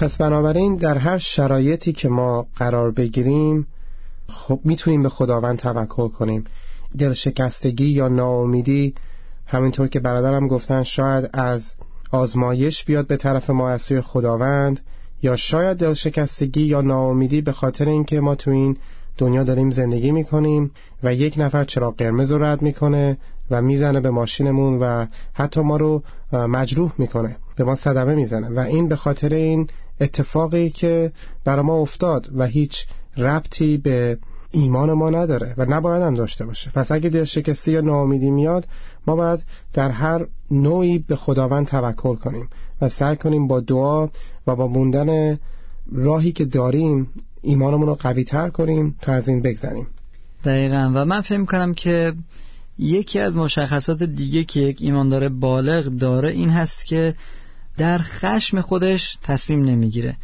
پس 0.00 0.16
بنابراین 0.16 0.76
در 0.76 0.98
هر 0.98 1.18
شرایطی 1.18 1.92
که 1.92 2.08
ما 2.08 2.46
قرار 2.56 2.90
بگیریم 2.90 3.66
خب 4.28 4.60
می‌تونیم 4.64 5.02
به 5.02 5.08
خداوند 5.08 5.58
توکل 5.58 6.08
کنیم. 6.08 6.44
دل 6.98 7.12
شکستگی 7.12 7.86
یا 7.86 8.08
ناامیدی 8.08 8.94
همینطور 9.46 9.88
که 9.88 10.00
برادرم 10.00 10.48
گفتن 10.48 10.82
شاید 10.82 11.30
از 11.32 11.74
آزمایش 12.10 12.84
بیاد 12.84 13.06
به 13.06 13.16
طرف 13.16 13.50
ما 13.50 13.70
از 13.70 13.82
سوی 13.82 14.00
خداوند 14.00 14.80
یا 15.22 15.36
شاید 15.36 15.76
دل 15.76 15.94
شکستگی 15.94 16.62
یا 16.62 16.80
ناامیدی 16.80 17.40
به 17.40 17.52
خاطر 17.52 17.88
اینکه 17.88 18.20
ما 18.20 18.34
تو 18.34 18.50
این 18.50 18.76
دنیا 19.18 19.44
داریم 19.44 19.70
زندگی 19.70 20.12
می‌کنیم 20.12 20.70
و 21.02 21.14
یک 21.14 21.34
نفر 21.38 21.64
چراغ 21.64 21.96
قرمز 21.96 22.32
رو 22.32 22.44
رد 22.44 22.62
می‌کنه 22.62 23.18
و 23.50 23.62
می‌زنه 23.62 24.00
به 24.00 24.10
ماشینمون 24.10 24.78
و 24.78 25.06
حتی 25.32 25.60
ما 25.60 25.76
رو 25.76 26.02
مجروح 26.32 26.92
می‌کنه 26.98 27.36
به 27.56 27.64
ما 27.64 27.74
صدمه 27.74 28.14
می‌زنه. 28.14 28.48
و 28.48 28.58
این 28.58 28.88
به 28.88 28.96
خاطر 28.96 29.34
این 29.34 29.68
اتفاقی 30.00 30.70
که 30.70 31.12
برای 31.44 31.62
ما 31.62 31.76
افتاد 31.76 32.30
و 32.34 32.46
هیچ 32.46 32.86
ربطی 33.16 33.76
به 33.76 34.18
ایمان 34.50 34.92
ما 34.92 35.10
نداره 35.10 35.54
و 35.58 35.66
نباید 35.68 36.02
هم 36.02 36.14
داشته 36.14 36.46
باشه. 36.46 36.70
پس 36.70 36.92
اگه 36.92 37.08
دل 37.08 37.24
شکستی 37.24 37.72
یا 37.72 37.80
ناامیدی 37.80 38.30
میاد 38.30 38.66
ما 39.06 39.16
باید 39.16 39.44
در 39.72 39.90
هر 39.90 40.26
نوعی 40.50 40.98
به 40.98 41.16
خداوند 41.16 41.66
توکل 41.66 42.14
کنیم 42.14 42.48
و 42.80 42.88
سعی 42.88 43.16
کنیم 43.16 43.46
با 43.46 43.60
دعا 43.60 44.08
و 44.46 44.56
با 44.56 44.66
موندن 44.66 45.38
راهی 45.92 46.32
که 46.32 46.44
داریم 46.44 47.10
ایمانمون 47.42 47.86
رو 47.86 47.94
قوی 47.94 48.24
تر 48.24 48.50
کنیم 48.50 48.96
تا 49.02 49.12
از 49.12 49.28
این 49.28 49.42
بگذریم. 49.42 49.86
دقیقا. 50.44 50.92
و 50.94 51.04
من 51.04 51.20
فکر 51.20 51.44
کنم 51.44 51.74
که 51.74 52.14
یکی 52.78 53.18
از 53.18 53.36
مشخصات 53.36 54.02
دیگه 54.02 54.44
که 54.44 54.60
یک 54.60 54.78
ایماندار 54.80 55.28
بالغ 55.28 55.84
داره 55.84 56.28
این 56.28 56.50
هست 56.50 56.86
که 56.86 57.14
در 57.78 57.98
خشم 57.98 58.60
خودش 58.60 59.18
تصمیم 59.22 59.64
نمی‌گیره. 59.64 60.16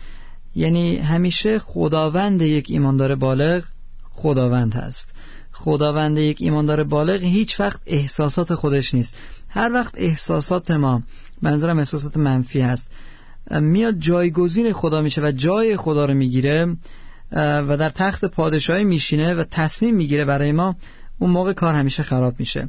یعنی 0.55 0.97
همیشه 0.97 1.59
خداوند 1.59 2.43
یک 2.43 2.67
ایماندار 2.69 3.15
بالغ 3.15 3.65
خداوند 4.11 4.75
هست. 4.75 5.09
خداوند 5.53 6.19
یک 6.19 6.37
ایماندار 6.41 6.85
بالغ 6.85 7.23
هیچ 7.23 7.61
وقت 7.61 7.81
احساسات 7.87 8.55
خودش 8.55 8.95
نیست. 8.95 9.15
هر 9.49 9.73
وقت 9.73 9.95
احساسات 9.97 10.71
ما 10.71 11.03
منظورم 11.43 11.79
احساسات 11.79 12.17
منفی 12.17 12.61
هست 12.61 12.91
میاد 13.51 13.99
جایگزین 13.99 14.73
خدا 14.73 15.01
میشه 15.01 15.21
و 15.21 15.33
جای 15.37 15.77
خدا 15.77 16.05
رو 16.05 16.15
می‌گیره 16.15 16.77
و 17.33 17.77
در 17.77 17.91
تخت 17.91 18.25
پادشاهی 18.25 18.85
میشینه 18.85 19.35
و 19.35 19.45
تصمیم 19.51 19.95
می‌گیره 19.95 20.25
برای 20.25 20.53
ما 20.53 20.77
اون 21.19 21.31
موقع 21.31 21.53
کار 21.53 21.75
همیشه 21.75 22.03
خراب 22.03 22.35
میشه. 22.39 22.69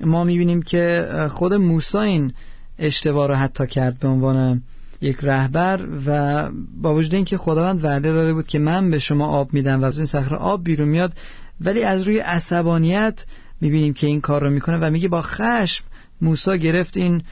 ما 0.00 0.24
می‌بینیم 0.24 0.62
که 0.62 1.08
خود 1.32 1.54
موسی 1.54 1.98
این 1.98 2.32
اشتباه 2.80 3.28
رو 3.28 3.34
حتی 3.34 3.66
کرد 3.66 3.98
به 3.98 4.08
عنوان 4.08 4.62
یک 5.00 5.18
رهبر 5.22 5.80
و 6.06 6.48
با 6.82 6.94
وجود 6.94 7.14
اینکه 7.14 7.36
خداوند 7.36 7.84
وعده 7.84 8.12
داده 8.12 8.32
بود 8.32 8.46
که 8.46 8.58
من 8.58 8.90
به 8.90 8.98
شما 8.98 9.26
آب 9.26 9.52
میدم 9.52 9.82
و 9.82 9.84
از 9.84 9.96
این 9.96 10.06
صخره 10.06 10.36
آب 10.36 10.64
بیرون 10.64 10.88
میاد 10.88 11.12
ولی 11.60 11.82
از 11.82 12.02
روی 12.02 12.18
عصبانیت 12.18 13.24
می‌بینیم 13.60 13.92
که 13.92 14.06
این 14.06 14.20
کار 14.20 14.42
رو 14.42 14.50
می‌کنه 14.50 14.78
و 14.78 14.90
میگه 14.90 15.08
با 15.08 15.22
خشم 15.22 15.84
موسی 16.20 16.58
گرفت 16.58 16.96
این 16.96 17.22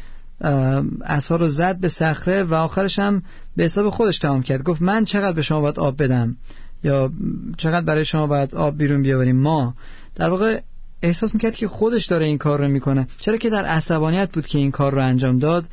عصا 1.05 1.37
رو 1.37 1.49
زد 1.49 1.77
به 1.77 1.89
صخره 1.89 2.45
و 2.45 2.55
آخرش 2.55 2.99
هم 2.99 3.23
به 3.57 3.65
حساب 3.65 3.91
خودش 3.91 4.19
تمام 4.19 4.43
کرد. 4.43 4.63
گفت 4.63 4.83
من 4.83 5.05
چقدر 5.05 5.33
به 5.33 5.43
شما 5.43 5.61
باید 5.61 5.79
آب 5.79 6.03
بدم؟ 6.03 6.37
یا 6.85 7.11
چقدر 7.57 7.87
برای 7.87 8.05
شما 8.05 8.27
باید 8.27 8.55
آب 8.55 8.79
بیرون 8.79 9.03
بیاوریم؟ 9.03 9.37
ما. 9.37 9.75
در 10.15 10.29
واقع 10.29 10.61
احساس 11.03 11.35
می‌کرد 11.35 11.55
که 11.55 11.69
خودش 11.69 12.07
داره 12.07 12.27
این 12.27 12.39
کار 12.39 12.59
رو 12.59 12.69
می‌کنه. 12.69 13.07
چرا 13.21 13.37
که 13.37 13.51
در 13.51 13.65
عصبانیت 13.65 14.33
بود 14.33 14.47
که 14.47 14.59
این 14.59 14.71
کار 14.71 14.93
رو 14.93 15.03
انجام 15.03 15.39
داد. 15.39 15.67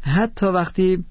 حتی 0.00 0.46
وقتی 0.46 1.04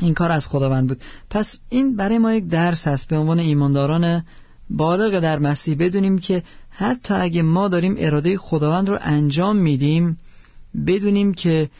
این 0.00 0.14
کار 0.14 0.32
از 0.32 0.46
خداوند 0.46 0.88
بود. 0.88 1.02
پس 1.30 1.58
این 1.68 1.96
برای 1.96 2.18
ما 2.18 2.32
یک 2.32 2.48
درس 2.48 2.86
هست 2.86 3.08
به 3.08 3.16
عنوان 3.16 3.38
ایمانداران 3.38 4.24
بالغ 4.70 5.20
در 5.20 5.38
مسیح. 5.38 5.76
بدونیم 5.78 6.18
که 6.18 6.42
حتی 6.70 7.14
اگه 7.14 7.42
ما 7.42 7.68
داریم 7.68 7.94
اراده 7.98 8.38
خداوند 8.38 8.88
رو 8.88 8.98
انجام 9.00 9.56
میدیم 9.56 10.18
بدونیم 10.86 11.34
که 11.34 11.70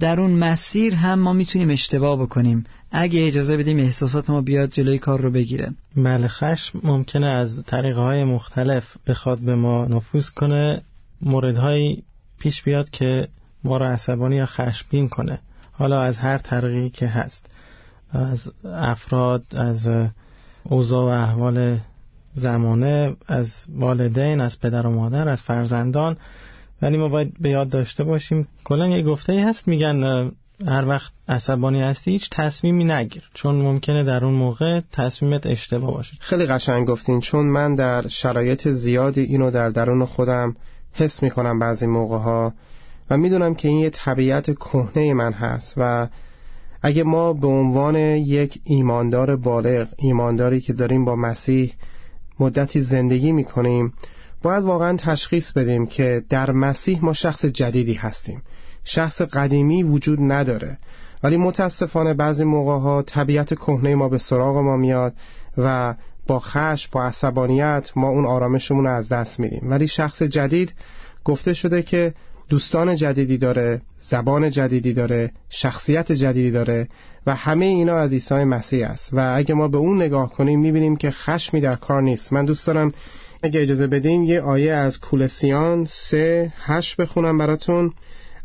در 0.00 0.20
اون 0.20 0.30
مسیر 0.30 0.94
هم 0.94 1.18
ما 1.18 1.32
می‌تونیم 1.32 1.70
اشتباه 1.70 2.18
بکنیم. 2.18 2.64
اگه 2.90 3.26
اجازه 3.26 3.56
بدیم 3.56 3.78
احساسات 3.78 4.30
ما 4.30 4.40
بیاد 4.40 4.70
جلوی 4.70 4.98
کار 4.98 5.20
رو 5.20 5.30
بگیره. 5.30 5.72
بله 5.96 6.28
خشم 6.28 6.80
ممکنه 6.84 7.26
از 7.26 7.64
طریقه 7.66 8.00
های 8.00 8.24
مختلف 8.24 8.96
بخواد 9.06 9.38
به 9.38 9.54
ما 9.54 9.84
نفوذ 9.84 10.28
کنه. 10.28 10.82
موردهایی 11.22 12.02
پیش 12.38 12.62
بیاد 12.62 12.90
که 12.90 13.28
ما 13.64 13.76
رو 13.76 13.86
عصبانی 13.86 14.36
یا 14.36 14.46
خشمگین 14.46 15.08
کنه. 15.08 15.38
حالا 15.72 16.02
از 16.02 16.18
هر 16.18 16.38
طریقی 16.38 16.90
که 16.90 17.06
هست. 17.06 17.50
از 18.10 18.52
افراد 18.64 19.42
از 19.56 19.88
اوضاع 20.62 21.04
و 21.04 21.22
احوال 21.22 21.78
زمانه 22.34 23.16
از 23.28 23.54
والدین 23.68 24.40
از 24.40 24.60
پدر 24.60 24.86
و 24.86 24.90
مادر 24.90 25.28
از 25.28 25.42
فرزندان. 25.42 26.16
ولی 26.82 26.96
ما 26.96 27.08
باید 27.08 27.34
به 27.40 27.50
یاد 27.50 27.68
داشته 27.68 28.04
باشیم. 28.04 28.48
کلا 28.64 28.88
یه 28.88 29.02
گفته 29.02 29.32
ای 29.32 29.40
هست 29.40 29.68
میگن 29.68 30.30
هر 30.66 30.88
وقت 30.88 31.12
عصبانی 31.28 31.82
هستی 31.82 32.10
هیچ 32.10 32.30
تصمیمی 32.30 32.84
نگیر. 32.84 33.22
چون 33.34 33.54
ممکنه 33.54 34.04
در 34.04 34.24
اون 34.24 34.34
موقع 34.34 34.80
تصمیمت 34.92 35.46
اشتباه 35.46 35.94
باشه. 35.94 36.16
خیلی 36.20 36.46
قشنگ 36.46 36.86
گفتین. 36.86 37.20
چون 37.20 37.46
من 37.46 37.74
در 37.74 38.08
شرایط 38.08 38.68
زیادی 38.68 39.20
اینو 39.20 39.50
در 39.50 39.68
درون 39.68 40.04
خودم 40.04 40.56
حس 40.92 41.22
می‌کنم 41.22 41.58
بعضی 41.58 41.86
موقع 41.86 42.18
ها 42.18 42.54
و 43.10 43.16
می‌دونم 43.16 43.54
که 43.54 43.68
این 43.68 43.78
یه 43.78 43.90
طبیعت 43.90 44.50
کهنه 44.50 45.14
من 45.14 45.32
هست 45.32 45.74
و 45.76 46.08
اگه 46.82 47.02
ما 47.02 47.32
به 47.32 47.46
عنوان 47.46 47.96
یک 47.96 48.60
ایماندار 48.64 49.36
بالغ 49.36 49.88
ایمانداری 49.98 50.60
که 50.60 50.72
داریم 50.72 51.04
با 51.04 51.16
مسیح 51.16 51.74
مدتی 52.40 52.80
زندگی 52.82 53.32
می‌کنیم 53.32 53.92
باید 54.42 54.64
واقعا 54.64 54.96
تشخیص 54.96 55.52
بدیم 55.52 55.86
که 55.86 56.22
در 56.28 56.50
مسیح 56.50 57.04
ما 57.04 57.12
شخص 57.12 57.44
جدیدی 57.44 57.94
هستیم. 57.94 58.42
شخص 58.84 59.22
قدیمی 59.22 59.82
وجود 59.82 60.18
نداره. 60.22 60.78
ولی 61.22 61.36
متاسفانه 61.36 62.14
بعضی 62.14 62.44
موقع 62.44 62.78
ها 62.78 63.02
طبیعت 63.02 63.54
کهنه 63.54 63.94
ما 63.94 64.08
به 64.08 64.18
سراغ 64.18 64.56
ما 64.56 64.76
میاد 64.76 65.14
و 65.58 65.94
با 66.26 66.40
خش 66.40 66.88
با 66.88 67.04
عصبانیت 67.04 67.90
ما 67.96 68.08
اون 68.08 68.26
آرامشمون 68.26 68.84
رو 68.84 68.90
از 68.90 69.08
دست 69.08 69.40
میدیم. 69.40 69.70
ولی 69.70 69.88
شخص 69.88 70.22
جدید 70.22 70.74
گفته 71.24 71.54
شده 71.54 71.82
که 71.82 72.14
دوستان 72.48 72.96
جدیدی 72.96 73.38
داره 73.38 73.82
زبان 73.98 74.50
جدیدی 74.50 74.92
داره 74.92 75.30
شخصیت 75.48 76.12
جدیدی 76.12 76.50
داره 76.50 76.88
و 77.26 77.34
همه 77.34 77.64
اینا 77.64 77.96
از 77.96 78.12
عیسی 78.12 78.44
مسیح 78.44 78.88
است. 78.88 79.08
و 79.12 79.32
اگه 79.36 79.54
ما 79.54 79.68
به 79.68 79.78
اون 79.78 80.02
نگاه 80.02 80.30
کنیم 80.30 80.60
می‌بینیم 80.60 80.96
که 80.96 81.10
خشمی 81.10 81.60
در 81.60 81.76
کار 81.76 82.02
نیست. 82.02 82.32
من 82.32 82.44
دوست 82.44 82.66
دارم 82.66 82.92
اگه 83.44 83.62
اجازه 83.62 83.86
بدین 83.86 84.22
یه 84.22 84.40
آیه 84.40 84.72
از 84.72 85.00
کولسیان 85.00 85.84
سه 85.84 86.52
هشت 86.56 86.96
بخونم 86.96 87.38
براتون. 87.38 87.92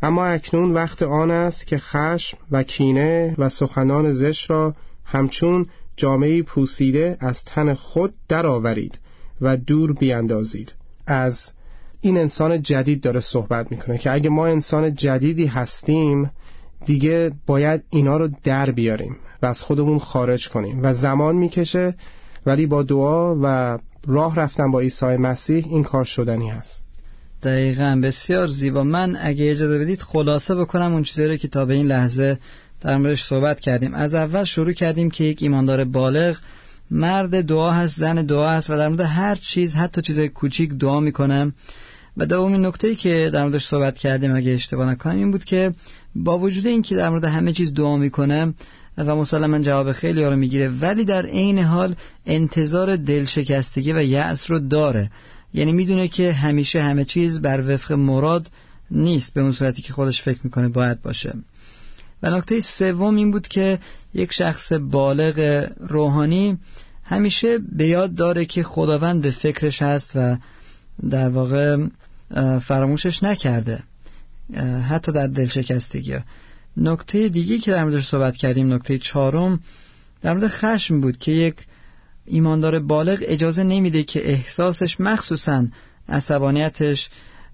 اما 0.02 0.26
اکنون 0.26 0.74
وقت 0.74 1.02
آن 1.02 1.30
است 1.30 1.66
که 1.66 1.78
خشم 1.78 2.38
و 2.50 2.62
کینه 2.62 3.34
و 3.38 3.48
سخنان 3.48 4.12
زش 4.12 4.50
را 4.50 4.74
همچون 5.04 5.66
جامعه 5.96 6.42
پوسیده 6.42 7.16
از 7.20 7.44
تن 7.44 7.74
خود 7.74 8.14
درآورید 8.28 8.98
و 9.40 9.56
دور 9.56 9.92
بیاندازید 9.92 10.74
از 11.06 11.52
این 12.00 12.16
انسان 12.16 12.62
جدید 12.62 13.00
داره 13.00 13.20
صحبت 13.20 13.70
می‌کنه 13.70 13.98
که 13.98 14.12
اگه 14.12 14.30
ما 14.30 14.46
انسان 14.46 14.94
جدیدی 14.94 15.46
هستیم 15.46 16.30
دیگه 16.86 17.32
باید 17.46 17.84
اینا 17.90 18.16
رو 18.16 18.28
در 18.44 18.70
بیاریم 18.70 19.16
و 19.42 19.46
از 19.46 19.62
خودمون 19.62 19.98
خارج 19.98 20.48
کنیم. 20.48 20.82
و 20.82 20.94
زمان 20.94 21.36
می‌کشه 21.36 21.94
ولی 22.46 22.66
با 22.66 22.82
دعا 22.82 23.36
و 23.42 23.78
راه 24.06 24.36
رفتن 24.36 24.70
با 24.70 24.80
عیسی 24.80 25.06
مسیح 25.06 25.64
این 25.70 25.82
کار 25.82 26.04
شدنی 26.04 26.50
هست. 26.50 26.84
دقیقا 27.42 28.00
بسیار 28.02 28.46
زیبا. 28.48 28.84
من 28.84 29.16
اگه 29.20 29.50
اجازه 29.50 29.78
بدید 29.78 30.02
خلاصه 30.02 30.54
بکنم 30.54 30.92
اون 30.92 31.02
چیزایی 31.02 31.28
رو 31.28 31.36
که 31.36 31.48
تا 31.48 31.64
به 31.64 31.74
این 31.74 31.86
لحظه 31.86 32.38
در 32.80 32.96
موردش 32.96 33.24
صحبت 33.24 33.60
کردیم. 33.60 33.94
از 33.94 34.14
اول 34.14 34.44
شروع 34.44 34.72
کردیم 34.72 35.10
که 35.10 35.24
یک 35.24 35.42
ایماندار 35.42 35.84
بالغ 35.84 36.36
مرد 36.90 37.44
دعا 37.44 37.70
هست 37.70 37.98
زن 37.98 38.14
دعا 38.14 38.50
هست 38.50 38.70
و 38.70 38.76
در 38.76 38.88
مورد 38.88 39.00
هر 39.00 39.34
چیز 39.34 39.74
حتی 39.74 40.02
چیزای 40.02 40.28
کوچیک 40.28 40.72
دعا 40.72 41.00
می‌کنم. 41.00 41.54
و 42.16 42.26
دومین 42.26 42.66
نکته‌ای 42.66 42.96
که 42.96 43.30
در 43.32 43.42
موردش 43.42 43.66
صحبت 43.66 43.98
کردیم 43.98 44.34
اگه 44.34 44.52
اشتباه 44.52 44.90
نکنم 44.90 45.16
این 45.16 45.30
بود 45.30 45.44
که 45.44 45.72
با 46.14 46.38
وجود 46.38 46.66
اینکه 46.66 46.96
در 46.96 47.10
مورد 47.10 47.24
همه 47.24 47.52
چیز 47.52 47.74
دعا 47.74 47.96
می‌کنه 47.96 48.54
و 49.06 49.16
مسلما 49.16 49.58
جواب 49.58 49.92
خیلی 49.92 50.22
ها 50.22 50.30
رو 50.30 50.36
می‌گیره. 50.36 50.68
ولی 50.68 51.04
در 51.04 51.26
عین 51.26 51.58
حال 51.58 51.94
انتظار 52.26 52.96
دلشکستگی 52.96 53.92
و 53.92 54.02
یأس 54.02 54.50
رو 54.50 54.58
داره. 54.58 55.10
یعنی 55.54 55.72
می‌دونه 55.72 56.08
که 56.08 56.32
همیشه 56.32 56.82
همه 56.82 57.04
چیز 57.04 57.40
بر 57.40 57.74
وفق 57.74 57.92
مراد 57.92 58.50
نیست 58.90 59.34
به 59.34 59.40
اون 59.40 59.52
صورتی 59.52 59.82
که 59.82 59.92
خودش 59.92 60.22
فکر 60.22 60.38
می‌کنه 60.44 60.68
باید 60.68 61.02
باشه. 61.02 61.34
و 62.22 62.30
نکته 62.30 62.60
سوم 62.60 63.16
این 63.16 63.30
بود 63.30 63.48
که 63.48 63.78
یک 64.14 64.32
شخص 64.32 64.72
بالغ 64.72 65.68
روحانی 65.80 66.58
همیشه 67.04 67.58
به 67.58 67.86
یاد 67.86 68.14
داره 68.14 68.44
که 68.44 68.62
خداوند 68.62 69.22
به 69.22 69.30
فکرش 69.30 69.82
هست 69.82 70.10
و 70.14 70.36
در 71.10 71.28
واقع 71.28 71.76
فراموشش 72.62 73.22
نکرده 73.22 73.82
حتی 74.88 75.12
در 75.12 75.26
دلشکستگی. 75.26 76.16
نکته 76.76 77.28
دیگی 77.28 77.58
که 77.58 77.70
در 77.70 77.84
موردش 77.84 78.08
صحبت 78.08 78.36
کردیم 78.36 78.72
نکته 78.72 78.98
چهارم 78.98 79.60
در 80.22 80.34
مورد 80.34 80.48
خشم 80.48 81.00
بود 81.00 81.18
که 81.18 81.32
یک 81.32 81.54
ایماندار 82.26 82.78
بالغ 82.78 83.18
اجازه 83.22 83.62
نمیده 83.62 84.02
که 84.02 84.30
احساسش 84.30 85.00
مخصوصا 85.00 85.66
عصبانیتش 86.08 87.10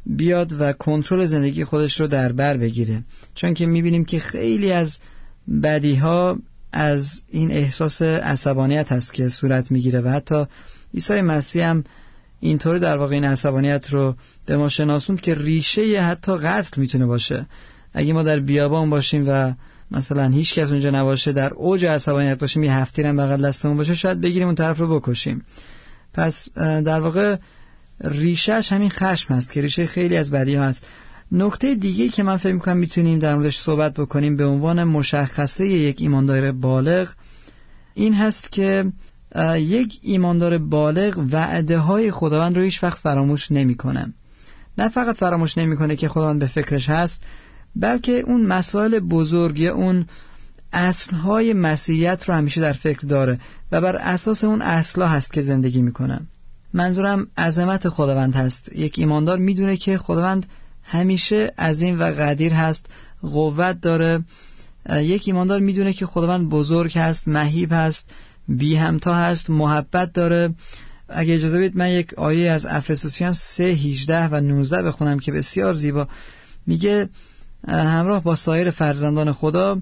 بیاد 0.07 0.61
و 0.61 0.73
کنترل 0.73 1.27
زندگی 1.27 1.65
خودش 1.65 2.01
رو 2.01 2.07
در 2.07 2.33
بر 2.33 2.57
بگیره. 2.57 3.05
چون 3.35 3.55
که 3.55 3.67
می‌بینیم 3.67 4.05
که 4.05 4.19
خیلی 4.19 4.73
از 4.73 4.99
بدی 5.63 5.95
ها 5.95 6.39
از 6.73 7.23
این 7.29 7.51
احساس 7.51 8.03
عصبانیت 8.03 8.93
هست 8.93 9.13
که 9.13 9.29
صورت 9.29 9.71
می‌گیره 9.71 10.01
و 10.01 10.09
حتی 10.09 10.45
عیسی 10.95 11.21
مسیح 11.21 11.69
هم 11.71 11.85
اینطوری 12.41 12.81
در 12.81 12.97
واقع 12.97 13.15
این 13.15 13.25
عصبانیت 13.25 13.91
رو 13.91 14.17
به 14.47 14.57
ما 14.57 14.69
شناسوند 14.69 15.21
که 15.21 15.35
ریشه 15.35 16.01
حتی 16.01 16.37
قتل 16.37 16.81
می‌تونه 16.81 17.07
باشه. 17.07 17.47
اگه 17.95 18.13
ما 18.13 18.23
در 18.23 18.41
بیابان 18.41 18.91
باشیم 18.91 19.25
و 19.29 19.53
مثلا 19.91 20.29
هیچ 20.29 20.55
کس 20.55 20.69
اونجا 20.69 20.91
نباشه 20.91 21.33
در 21.33 21.55
اوج 21.55 21.85
عصبانیت 21.85 22.39
باشیم 22.39 22.63
یه 22.63 22.73
هفتیر 22.73 23.07
هم 23.07 23.17
بغل 23.17 23.49
دستمون 23.49 23.77
باشه 23.77 23.95
شاید 23.95 24.21
بگیریم 24.21 24.47
اون 24.47 24.55
طرف 24.55 24.79
رو 24.79 25.01
بکشیم. 25.01 25.45
پس 26.15 26.49
در 26.59 27.01
واقع 27.01 27.37
ریشهش 28.01 28.73
همین 28.73 28.91
خشم 28.91 29.35
هست 29.35 29.53
که 29.53 29.63
ریشه 29.63 29.87
خیلی 29.87 30.17
از 30.17 30.31
بدی 30.31 30.55
هست. 30.55 30.87
نکته 31.33 31.75
دیگه 31.75 32.09
که 32.09 32.23
من 32.23 32.37
فکر 32.37 32.53
می‌کنم 32.53 32.77
می‌تونیم 32.77 33.19
در 33.19 33.35
موردش 33.35 33.59
صحبت 33.59 33.95
بکنیم 33.95 34.37
به 34.37 34.47
عنوان 34.47 34.85
مشخصه 34.85 35.67
یک 35.67 36.01
ایماندار 36.01 36.53
بالغ 36.53 37.09
این 37.95 38.15
هست 38.15 38.53
که 38.53 38.93
یک 39.57 39.99
ایماندار 40.03 40.59
بالغ 40.59 41.25
وعده 41.33 41.79
های 41.79 42.11
خداوند 42.11 42.57
رو 42.57 42.63
هیچ 42.63 42.83
وقت 42.83 42.99
فراموش 42.99 43.53
نمی‌کنه. 43.53 44.13
نه 44.79 44.89
فقط 44.89 45.17
فراموش 45.17 45.59
نمی‌کنه 45.59 45.97
که 45.97 46.09
خداوند 46.09 46.41
به 46.41 46.47
فکرش 46.47 46.89
هست 46.89 47.23
بلکه 47.77 48.13
اون 48.13 48.47
مسائل 48.47 48.99
بزرگ 48.99 49.59
یا 49.59 49.75
اون 49.75 50.07
اصلهای 50.73 51.53
مسیحیت 51.53 52.25
رو 52.29 52.35
همیشه 52.35 52.61
در 52.61 52.73
فکر 52.73 53.07
داره 53.07 53.41
و 53.73 53.81
بر 53.81 53.97
اساس 53.97 54.45
اون 54.45 54.63
اصلا 54.63 55.09
هست 55.09 55.33
که 55.33 55.43
زندگی 55.43 55.83
می‌کنه. 55.83 56.21
منظورم 56.73 57.27
عظمت 57.39 57.89
خداوند 57.89 58.35
هست. 58.35 58.73
یک 58.73 58.99
ایماندار 58.99 59.39
می‌دونه 59.39 59.77
که 59.77 59.99
خداوند 59.99 60.47
همیشه 60.83 61.53
عظیم 61.59 62.01
و 62.01 62.03
قدیر 62.03 62.53
هست 62.53 62.87
قوت 63.23 63.81
داره. 63.81 64.25
یک 64.91 65.23
ایماندار 65.27 65.61
می‌دونه 65.61 65.93
که 65.93 66.07
خداوند 66.07 66.49
بزرگ 66.49 66.99
هست 66.99 67.29
مهیب 67.29 67.69
هست 67.73 68.11
بی 68.49 68.77
همتا 68.77 69.15
هست 69.15 69.51
محبت 69.51 70.13
داره. 70.13 70.55
اگه 71.09 71.35
اجازه 71.35 71.59
بدید 71.59 71.77
من 71.77 71.89
یک 71.89 72.15
آیه 72.15 72.51
از 72.51 72.67
افسوسیان 72.67 73.33
3 73.33 73.65
18 73.65 74.29
و 74.29 74.41
19 74.41 74.83
بخونم 74.83 75.19
که 75.19 75.33
بسیار 75.33 75.75
زیبا. 75.75 76.09
میگه 76.67 77.09
همراه 77.69 78.23
با 78.23 78.37
سایر 78.37 78.71
فرزندان 78.71 79.33
خدا 79.33 79.79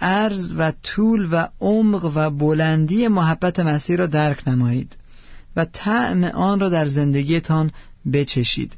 عرض 0.00 0.52
و 0.58 0.72
طول 0.82 1.28
و 1.32 1.48
عمق 1.60 2.12
و 2.14 2.30
بلندی 2.30 3.08
محبت 3.08 3.60
مسیح 3.60 3.96
را 3.96 4.06
درک 4.06 4.48
نمایید 4.48 4.96
و 5.56 5.64
طعم 5.64 6.24
آن 6.24 6.60
را 6.60 6.68
در 6.68 6.88
زندگیتان 6.88 7.70
بچشید. 8.12 8.76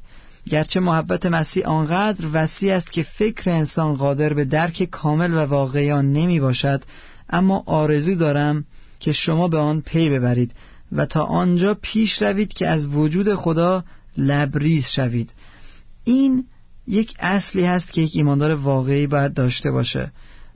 گرچه 0.50 0.80
محبت 0.80 1.26
مسیح 1.26 1.66
آنقدر 1.66 2.26
وسیع 2.32 2.74
است 2.74 2.92
که 2.92 3.02
فکر 3.02 3.50
انسان 3.50 3.94
قادر 3.94 4.34
به 4.34 4.44
درک 4.44 4.82
کامل 4.84 5.34
و 5.34 5.38
واقعی 5.38 5.90
آن 5.90 6.12
نمی 6.12 6.40
باشد 6.40 6.84
اما 7.30 7.62
آرزو 7.66 8.14
دارم 8.14 8.64
که 9.00 9.12
شما 9.12 9.48
به 9.48 9.58
آن 9.58 9.80
پی 9.80 10.10
ببرید 10.10 10.52
و 10.92 11.06
تا 11.06 11.24
آنجا 11.24 11.76
پیش 11.82 12.22
روید 12.22 12.52
که 12.52 12.68
از 12.68 12.86
وجود 12.86 13.34
خدا 13.34 13.84
لبریز 14.16 14.86
شوید. 14.86 15.34
این 16.04 16.44
یک 16.86 17.14
اصلی 17.20 17.64
هست 17.64 17.92
که 17.92 18.00
یک 18.00 18.10
ایماندار 18.14 18.52
واقعی 18.54 19.06
باید 19.06 19.34
داشته 19.34 19.70
باشه 19.70 20.12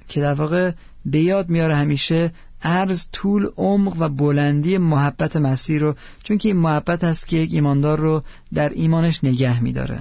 که 0.09 0.21
در 0.21 0.35
واقع 0.35 0.73
به 1.07 1.19
یاد 1.19 1.49
میاره 1.49 1.75
همیشه 1.75 2.33
عرض 2.63 3.07
طول 3.13 3.49
عمق 3.57 3.97
و 3.99 4.09
بلندی 4.09 4.79
محبت 4.79 5.37
مسیح 5.37 5.81
رو 5.81 5.95
چون 6.23 6.39
که 6.39 6.49
این 6.49 6.59
محبت 6.59 7.05
هست 7.05 7.27
که 7.27 7.37
یک 7.37 7.51
ایماندار 7.53 7.99
رو 7.99 8.23
در 8.55 8.69
ایمانش 8.69 9.25
نگه 9.25 9.63
میداره. 9.63 10.01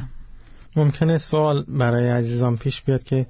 ممکنه 0.76 1.18
سوال 1.18 1.66
برای 1.68 2.10
عزیزان 2.10 2.58
پیش 2.58 2.82
بیاد 2.82 3.04
که 3.04 3.26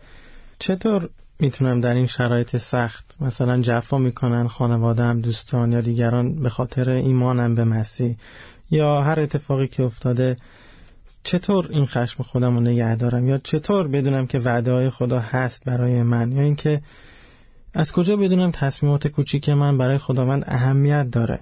چطور 0.60 1.10
می‌تونم 1.39 1.81
در 1.81 1.93
این 1.93 2.07
شرایط 2.07 2.57
سخت 2.57 3.15
مثلا 3.21 3.62
جفا 3.62 3.97
می‌کنن 3.97 4.47
خانوادم 4.47 5.21
دوستان 5.21 5.71
یا 5.71 5.81
دیگران 5.81 6.41
به 6.41 6.49
خاطر 6.49 6.89
ایمانم 6.89 7.55
به 7.55 7.63
مسیح 7.63 8.15
یا 8.71 9.01
هر 9.01 9.19
اتفاقی 9.19 9.67
که 9.67 9.83
افتاده 9.83 10.38
چطور 11.27 11.67
این 11.69 11.85
خشم 11.85 12.23
خودم 12.23 12.53
رو 12.53 12.59
نگه 12.59 12.95
دارم؟ 12.95 13.27
یا 13.27 13.37
چطور 13.37 13.87
بدونم 13.87 14.27
که 14.27 14.39
وعده 14.39 14.71
های 14.71 14.89
خدا 14.89 15.19
هست 15.19 15.65
برای 15.65 16.03
من؟ 16.03 16.31
یا 16.31 16.41
اینکه 16.41 16.81
از 17.73 17.91
کجا 17.91 18.17
بدونم 18.17 18.51
تصمیمات 18.51 19.07
کوچیک 19.07 19.49
من 19.49 19.77
برای 19.77 19.97
خداوند 19.97 20.43
اهمیت 20.47 21.07
داره؟ 21.11 21.39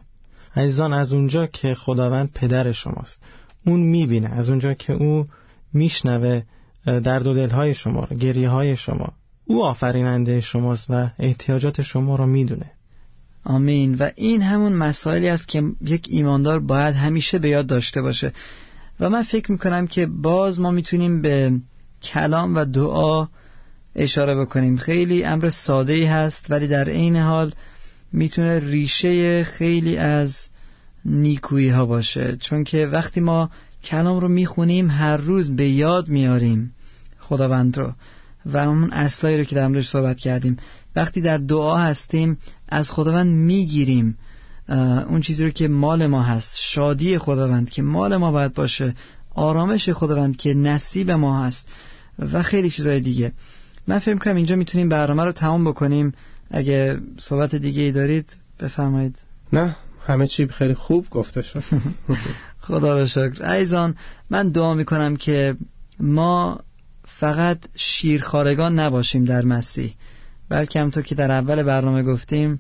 عزیزان 0.55 0.93
از 0.93 1.13
اونجا 1.13 1.45
که 1.45 1.75
خداوند 1.75 2.31
پدر 2.33 2.71
شماست. 2.71 3.21
اون 3.65 3.79
می‌بینه. 3.79 4.29
از 4.29 4.49
اونجا 4.49 4.73
که 4.73 4.93
او 4.93 5.27
میشنوه 5.73 6.41
درد 6.85 7.27
و 7.27 7.33
دلهای 7.33 7.73
شما 7.73 8.03
رو 8.03 8.17
گریه 8.17 8.49
های 8.49 8.75
شما. 8.75 9.13
او 9.45 9.63
آفریننده 9.65 10.41
شماست 10.41 10.87
و 10.89 11.09
احتیاجات 11.19 11.81
شما 11.81 12.15
رو 12.15 12.25
می‌دونه. 12.25 12.71
آمین. 13.43 13.95
و 13.95 14.09
این 14.15 14.41
همون 14.41 14.73
مسائلی 14.73 15.29
است 15.29 15.47
که 15.47 15.63
یک 15.81 16.07
ایماندار 16.09 16.59
باید 16.59 16.95
همیشه 16.95 17.39
به 17.39 17.49
یاد 17.49 17.67
داشته 17.67 18.01
باشه. 18.01 18.31
و 18.99 19.09
من 19.09 19.23
فکر 19.23 19.51
می‌کنم 19.51 19.87
که 19.87 20.05
باز 20.05 20.59
ما 20.59 20.71
می‌تونیم 20.71 21.21
به 21.21 21.59
کلام 22.03 22.55
و 22.55 22.65
دعا 22.65 23.27
اشاره 23.95 24.35
بکنیم. 24.35 24.77
خیلی 24.77 25.23
امر 25.23 25.49
ساده 25.49 25.93
ای 25.93 26.05
هست 26.05 26.45
ولی 26.49 26.67
در 26.67 26.89
عین 26.89 27.15
حال 27.15 27.53
می‌تونه 28.11 28.59
ریشه 28.59 29.43
خیلی 29.43 29.97
از 29.97 30.49
نیکویی 31.05 31.69
ها 31.69 31.85
باشه. 31.85 32.37
چون 32.37 32.63
که 32.63 32.87
وقتی 32.87 33.21
ما 33.21 33.49
کلام 33.83 34.19
رو 34.19 34.27
می‌خونیم 34.27 34.89
هر 34.89 35.17
روز 35.17 35.55
به 35.55 35.69
یاد 35.69 36.07
میاریم 36.07 36.75
خداوند 37.19 37.77
رو 37.77 37.93
و 38.45 38.57
اون 38.57 38.91
اصلایی 38.91 39.37
رو 39.37 39.43
که 39.43 39.55
در 39.55 39.67
موردش 39.67 39.87
صحبت 39.87 40.17
کردیم. 40.17 40.57
وقتی 40.95 41.21
در 41.21 41.37
دعا 41.37 41.77
هستیم 41.77 42.37
از 42.69 42.91
خداوند 42.91 43.35
می‌گیریم. 43.35 44.17
اون 44.69 45.21
چیزی 45.21 45.43
رو 45.43 45.49
که 45.49 45.67
مال 45.67 46.07
ما 46.07 46.21
هست 46.21 46.51
شادی 46.55 47.17
خداوند 47.17 47.69
که 47.69 47.81
مال 47.81 48.17
ما 48.17 48.31
باید 48.31 48.53
باشه 48.53 48.95
آرامش 49.35 49.89
خداوند 49.89 50.37
که 50.37 50.53
نصیب 50.53 51.11
ما 51.11 51.45
هست 51.45 51.67
و 52.19 52.43
خیلی 52.43 52.69
چیزای 52.69 52.99
دیگه. 52.99 53.31
من 53.87 53.99
فکر 53.99 54.17
کنم 54.17 54.35
اینجا 54.35 54.55
می‌تونیم 54.55 54.89
برنامه 54.89 55.25
رو 55.25 55.31
تمام 55.31 55.63
بکنیم. 55.63 56.13
اگه 56.51 56.99
صحبت 57.19 57.55
دیگه 57.55 57.81
ای 57.81 57.91
دارید 57.91 58.37
بفرمایید. 58.59 59.21
نه 59.53 59.75
همه 60.07 60.27
چی 60.27 60.47
خیلی 60.47 60.73
خوب 60.73 61.09
گفته 61.09 61.41
شد. 61.41 61.63
خدا 62.67 62.95
را 62.95 63.07
شکر. 63.07 63.45
ایزان 63.51 63.95
من 64.29 64.49
دعا 64.49 64.73
می‌کنم 64.73 65.15
که 65.15 65.55
ما 65.99 66.59
فقط 67.07 67.57
شیرخارگان 67.75 68.79
نباشیم 68.79 69.25
در 69.25 69.45
مسیح 69.45 69.93
بلکه 70.49 70.79
همطور 70.79 71.03
که 71.03 71.15
در 71.15 71.31
اول 71.31 71.63
برنامه 71.63 72.03
گفتیم 72.03 72.59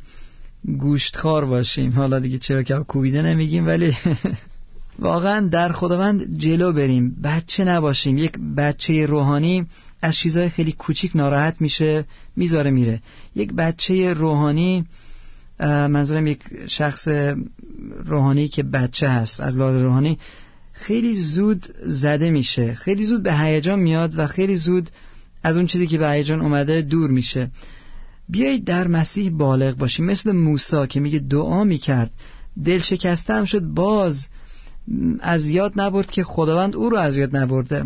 گوشتخار 0.79 1.45
باشیم. 1.45 1.91
حالا 1.91 2.19
دیگه 2.19 2.37
چرا 2.37 2.63
که 2.63 2.73
کوبیده 2.73 3.21
نمیگیم 3.21 3.67
ولی 3.67 3.97
واقعا 4.99 5.47
در 5.47 5.71
خداوند 5.71 6.37
جلو 6.37 6.73
بریم. 6.73 7.15
بچه 7.23 7.63
نباشیم. 7.63 8.17
یک 8.17 8.39
بچه 8.57 9.05
روحانی 9.05 9.65
از 10.01 10.15
چیزهای 10.15 10.49
خیلی 10.49 10.71
کوچیک 10.71 11.15
ناراحت 11.15 11.55
میشه 11.59 12.05
می‌ذاره 12.35 12.71
میره. 12.71 13.01
یک 13.35 13.53
بچه 13.53 14.13
روحانی 14.13 14.85
منظورم 15.59 16.27
یک 16.27 16.39
شخص 16.67 17.07
روحانی 18.05 18.47
که 18.47 18.63
بچه 18.63 19.09
هست 19.09 19.39
از 19.39 19.57
لحاظ 19.57 19.81
روحانی 19.81 20.19
خیلی 20.73 21.21
زود 21.21 21.67
زده 21.85 22.29
میشه. 22.29 22.73
خیلی 22.73 23.05
زود 23.05 23.23
به 23.23 23.37
هیجان 23.37 23.79
میاد 23.79 24.19
و 24.19 24.27
خیلی 24.27 24.57
زود 24.57 24.89
از 25.43 25.57
اون 25.57 25.67
چیزی 25.67 25.87
که 25.87 25.97
به 25.97 26.09
هیجان 26.09 26.41
اومده 26.41 26.81
دور 26.81 27.09
میشه. 27.09 27.51
بیایید 28.29 28.65
در 28.65 28.87
مسیح 28.87 29.31
بالغ 29.31 29.77
باشیم. 29.77 30.05
مثل 30.05 30.31
موسی 30.31 30.87
که 30.87 30.99
میگه 30.99 31.19
دعا 31.19 31.63
می‌کرد. 31.63 32.11
دل 32.65 32.79
شکسته 32.79 33.33
هم 33.33 33.45
شد 33.45 33.61
باز 33.61 34.27
از 35.19 35.49
یاد 35.49 35.73
نبرد 35.75 36.11
که 36.11 36.23
خداوند 36.23 36.75
او 36.75 36.89
رو 36.89 36.97
از 36.97 37.17
یاد 37.17 37.37
نبرده. 37.37 37.85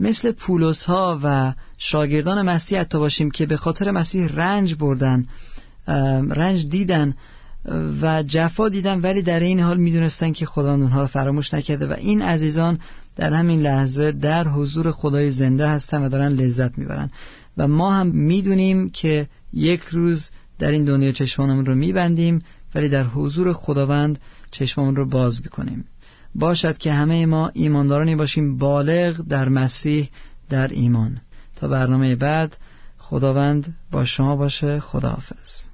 مثل 0.00 0.32
پولس 0.32 0.84
ها 0.84 1.20
و 1.22 1.52
شاگردان 1.78 2.42
مسیح 2.42 2.80
حتی 2.80 2.98
باشیم 2.98 3.30
که 3.30 3.46
به 3.46 3.56
خاطر 3.56 3.90
مسیح 3.90 4.26
رنج 4.26 4.74
بردن 4.74 5.26
رنج 6.30 6.68
دیدن 6.68 7.14
و 8.02 8.22
جفا 8.22 8.68
دیدن 8.68 9.00
ولی 9.00 9.22
در 9.22 9.40
این 9.40 9.60
حال 9.60 9.76
می‌دونستن 9.76 10.32
که 10.32 10.46
خداوند 10.46 10.82
اونها 10.82 11.00
رو 11.00 11.06
فراموش 11.06 11.54
نکرده. 11.54 11.86
و 11.86 11.92
این 11.92 12.22
عزیزان 12.22 12.78
در 13.16 13.32
همین 13.32 13.60
لحظه 13.60 14.12
در 14.12 14.48
حضور 14.48 14.92
خدای 14.92 15.32
زنده 15.32 15.68
هستن 15.68 16.02
و 16.02 16.08
دارن 16.08 16.32
لذت 16.32 16.78
می‌برن. 16.78 17.10
و 17.56 17.68
ما 17.68 17.92
هم 17.92 18.06
می‌دونیم 18.06 18.88
که 18.88 19.28
یک 19.52 19.80
روز 19.80 20.30
در 20.58 20.68
این 20.68 20.84
دنیا 20.84 21.12
چشمانمون 21.12 21.66
رو 21.66 21.74
میبندیم 21.74 22.38
ولی 22.74 22.88
در 22.88 23.04
حضور 23.04 23.52
خداوند 23.52 24.18
چشممون 24.50 24.96
رو 24.96 25.04
باز 25.04 25.40
می‌کنیم. 25.42 25.84
باشد 26.34 26.78
که 26.78 26.92
همه 26.92 27.26
ما 27.26 27.50
ایماندارانی 27.54 28.16
باشیم 28.16 28.58
بالغ 28.58 29.20
در 29.28 29.48
مسیح 29.48 30.10
در 30.50 30.68
ایمان. 30.68 31.20
تا 31.56 31.68
برنامه 31.68 32.16
بعد 32.16 32.56
خداوند 32.98 33.76
با 33.90 34.04
شما 34.04 34.36
باشه 34.36 34.80
خداحافظ. 34.80 35.66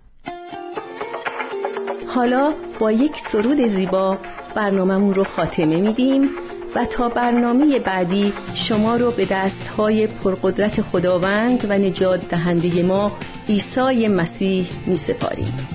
حالا 2.14 2.54
با 2.80 2.92
یک 2.92 3.12
سرود 3.32 3.68
زیبا 3.68 4.18
برنامهمون 4.56 5.14
رو 5.14 5.24
خاتمه 5.24 5.80
میدیم. 5.80 6.28
و 6.74 6.84
تا 6.84 7.08
برنامه 7.08 7.78
بعدی 7.78 8.32
شما 8.54 8.96
رو 8.96 9.10
به 9.10 9.26
دستهای 9.30 10.06
پرقدرت 10.06 10.82
خداوند 10.82 11.66
و 11.68 11.78
نجات 11.78 12.28
دهنده 12.28 12.82
ما 12.82 13.12
عیسی 13.48 14.08
مسیح 14.08 14.66
می 14.86 14.96
سپاریم 14.96 15.68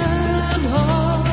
غمها 0.00 1.24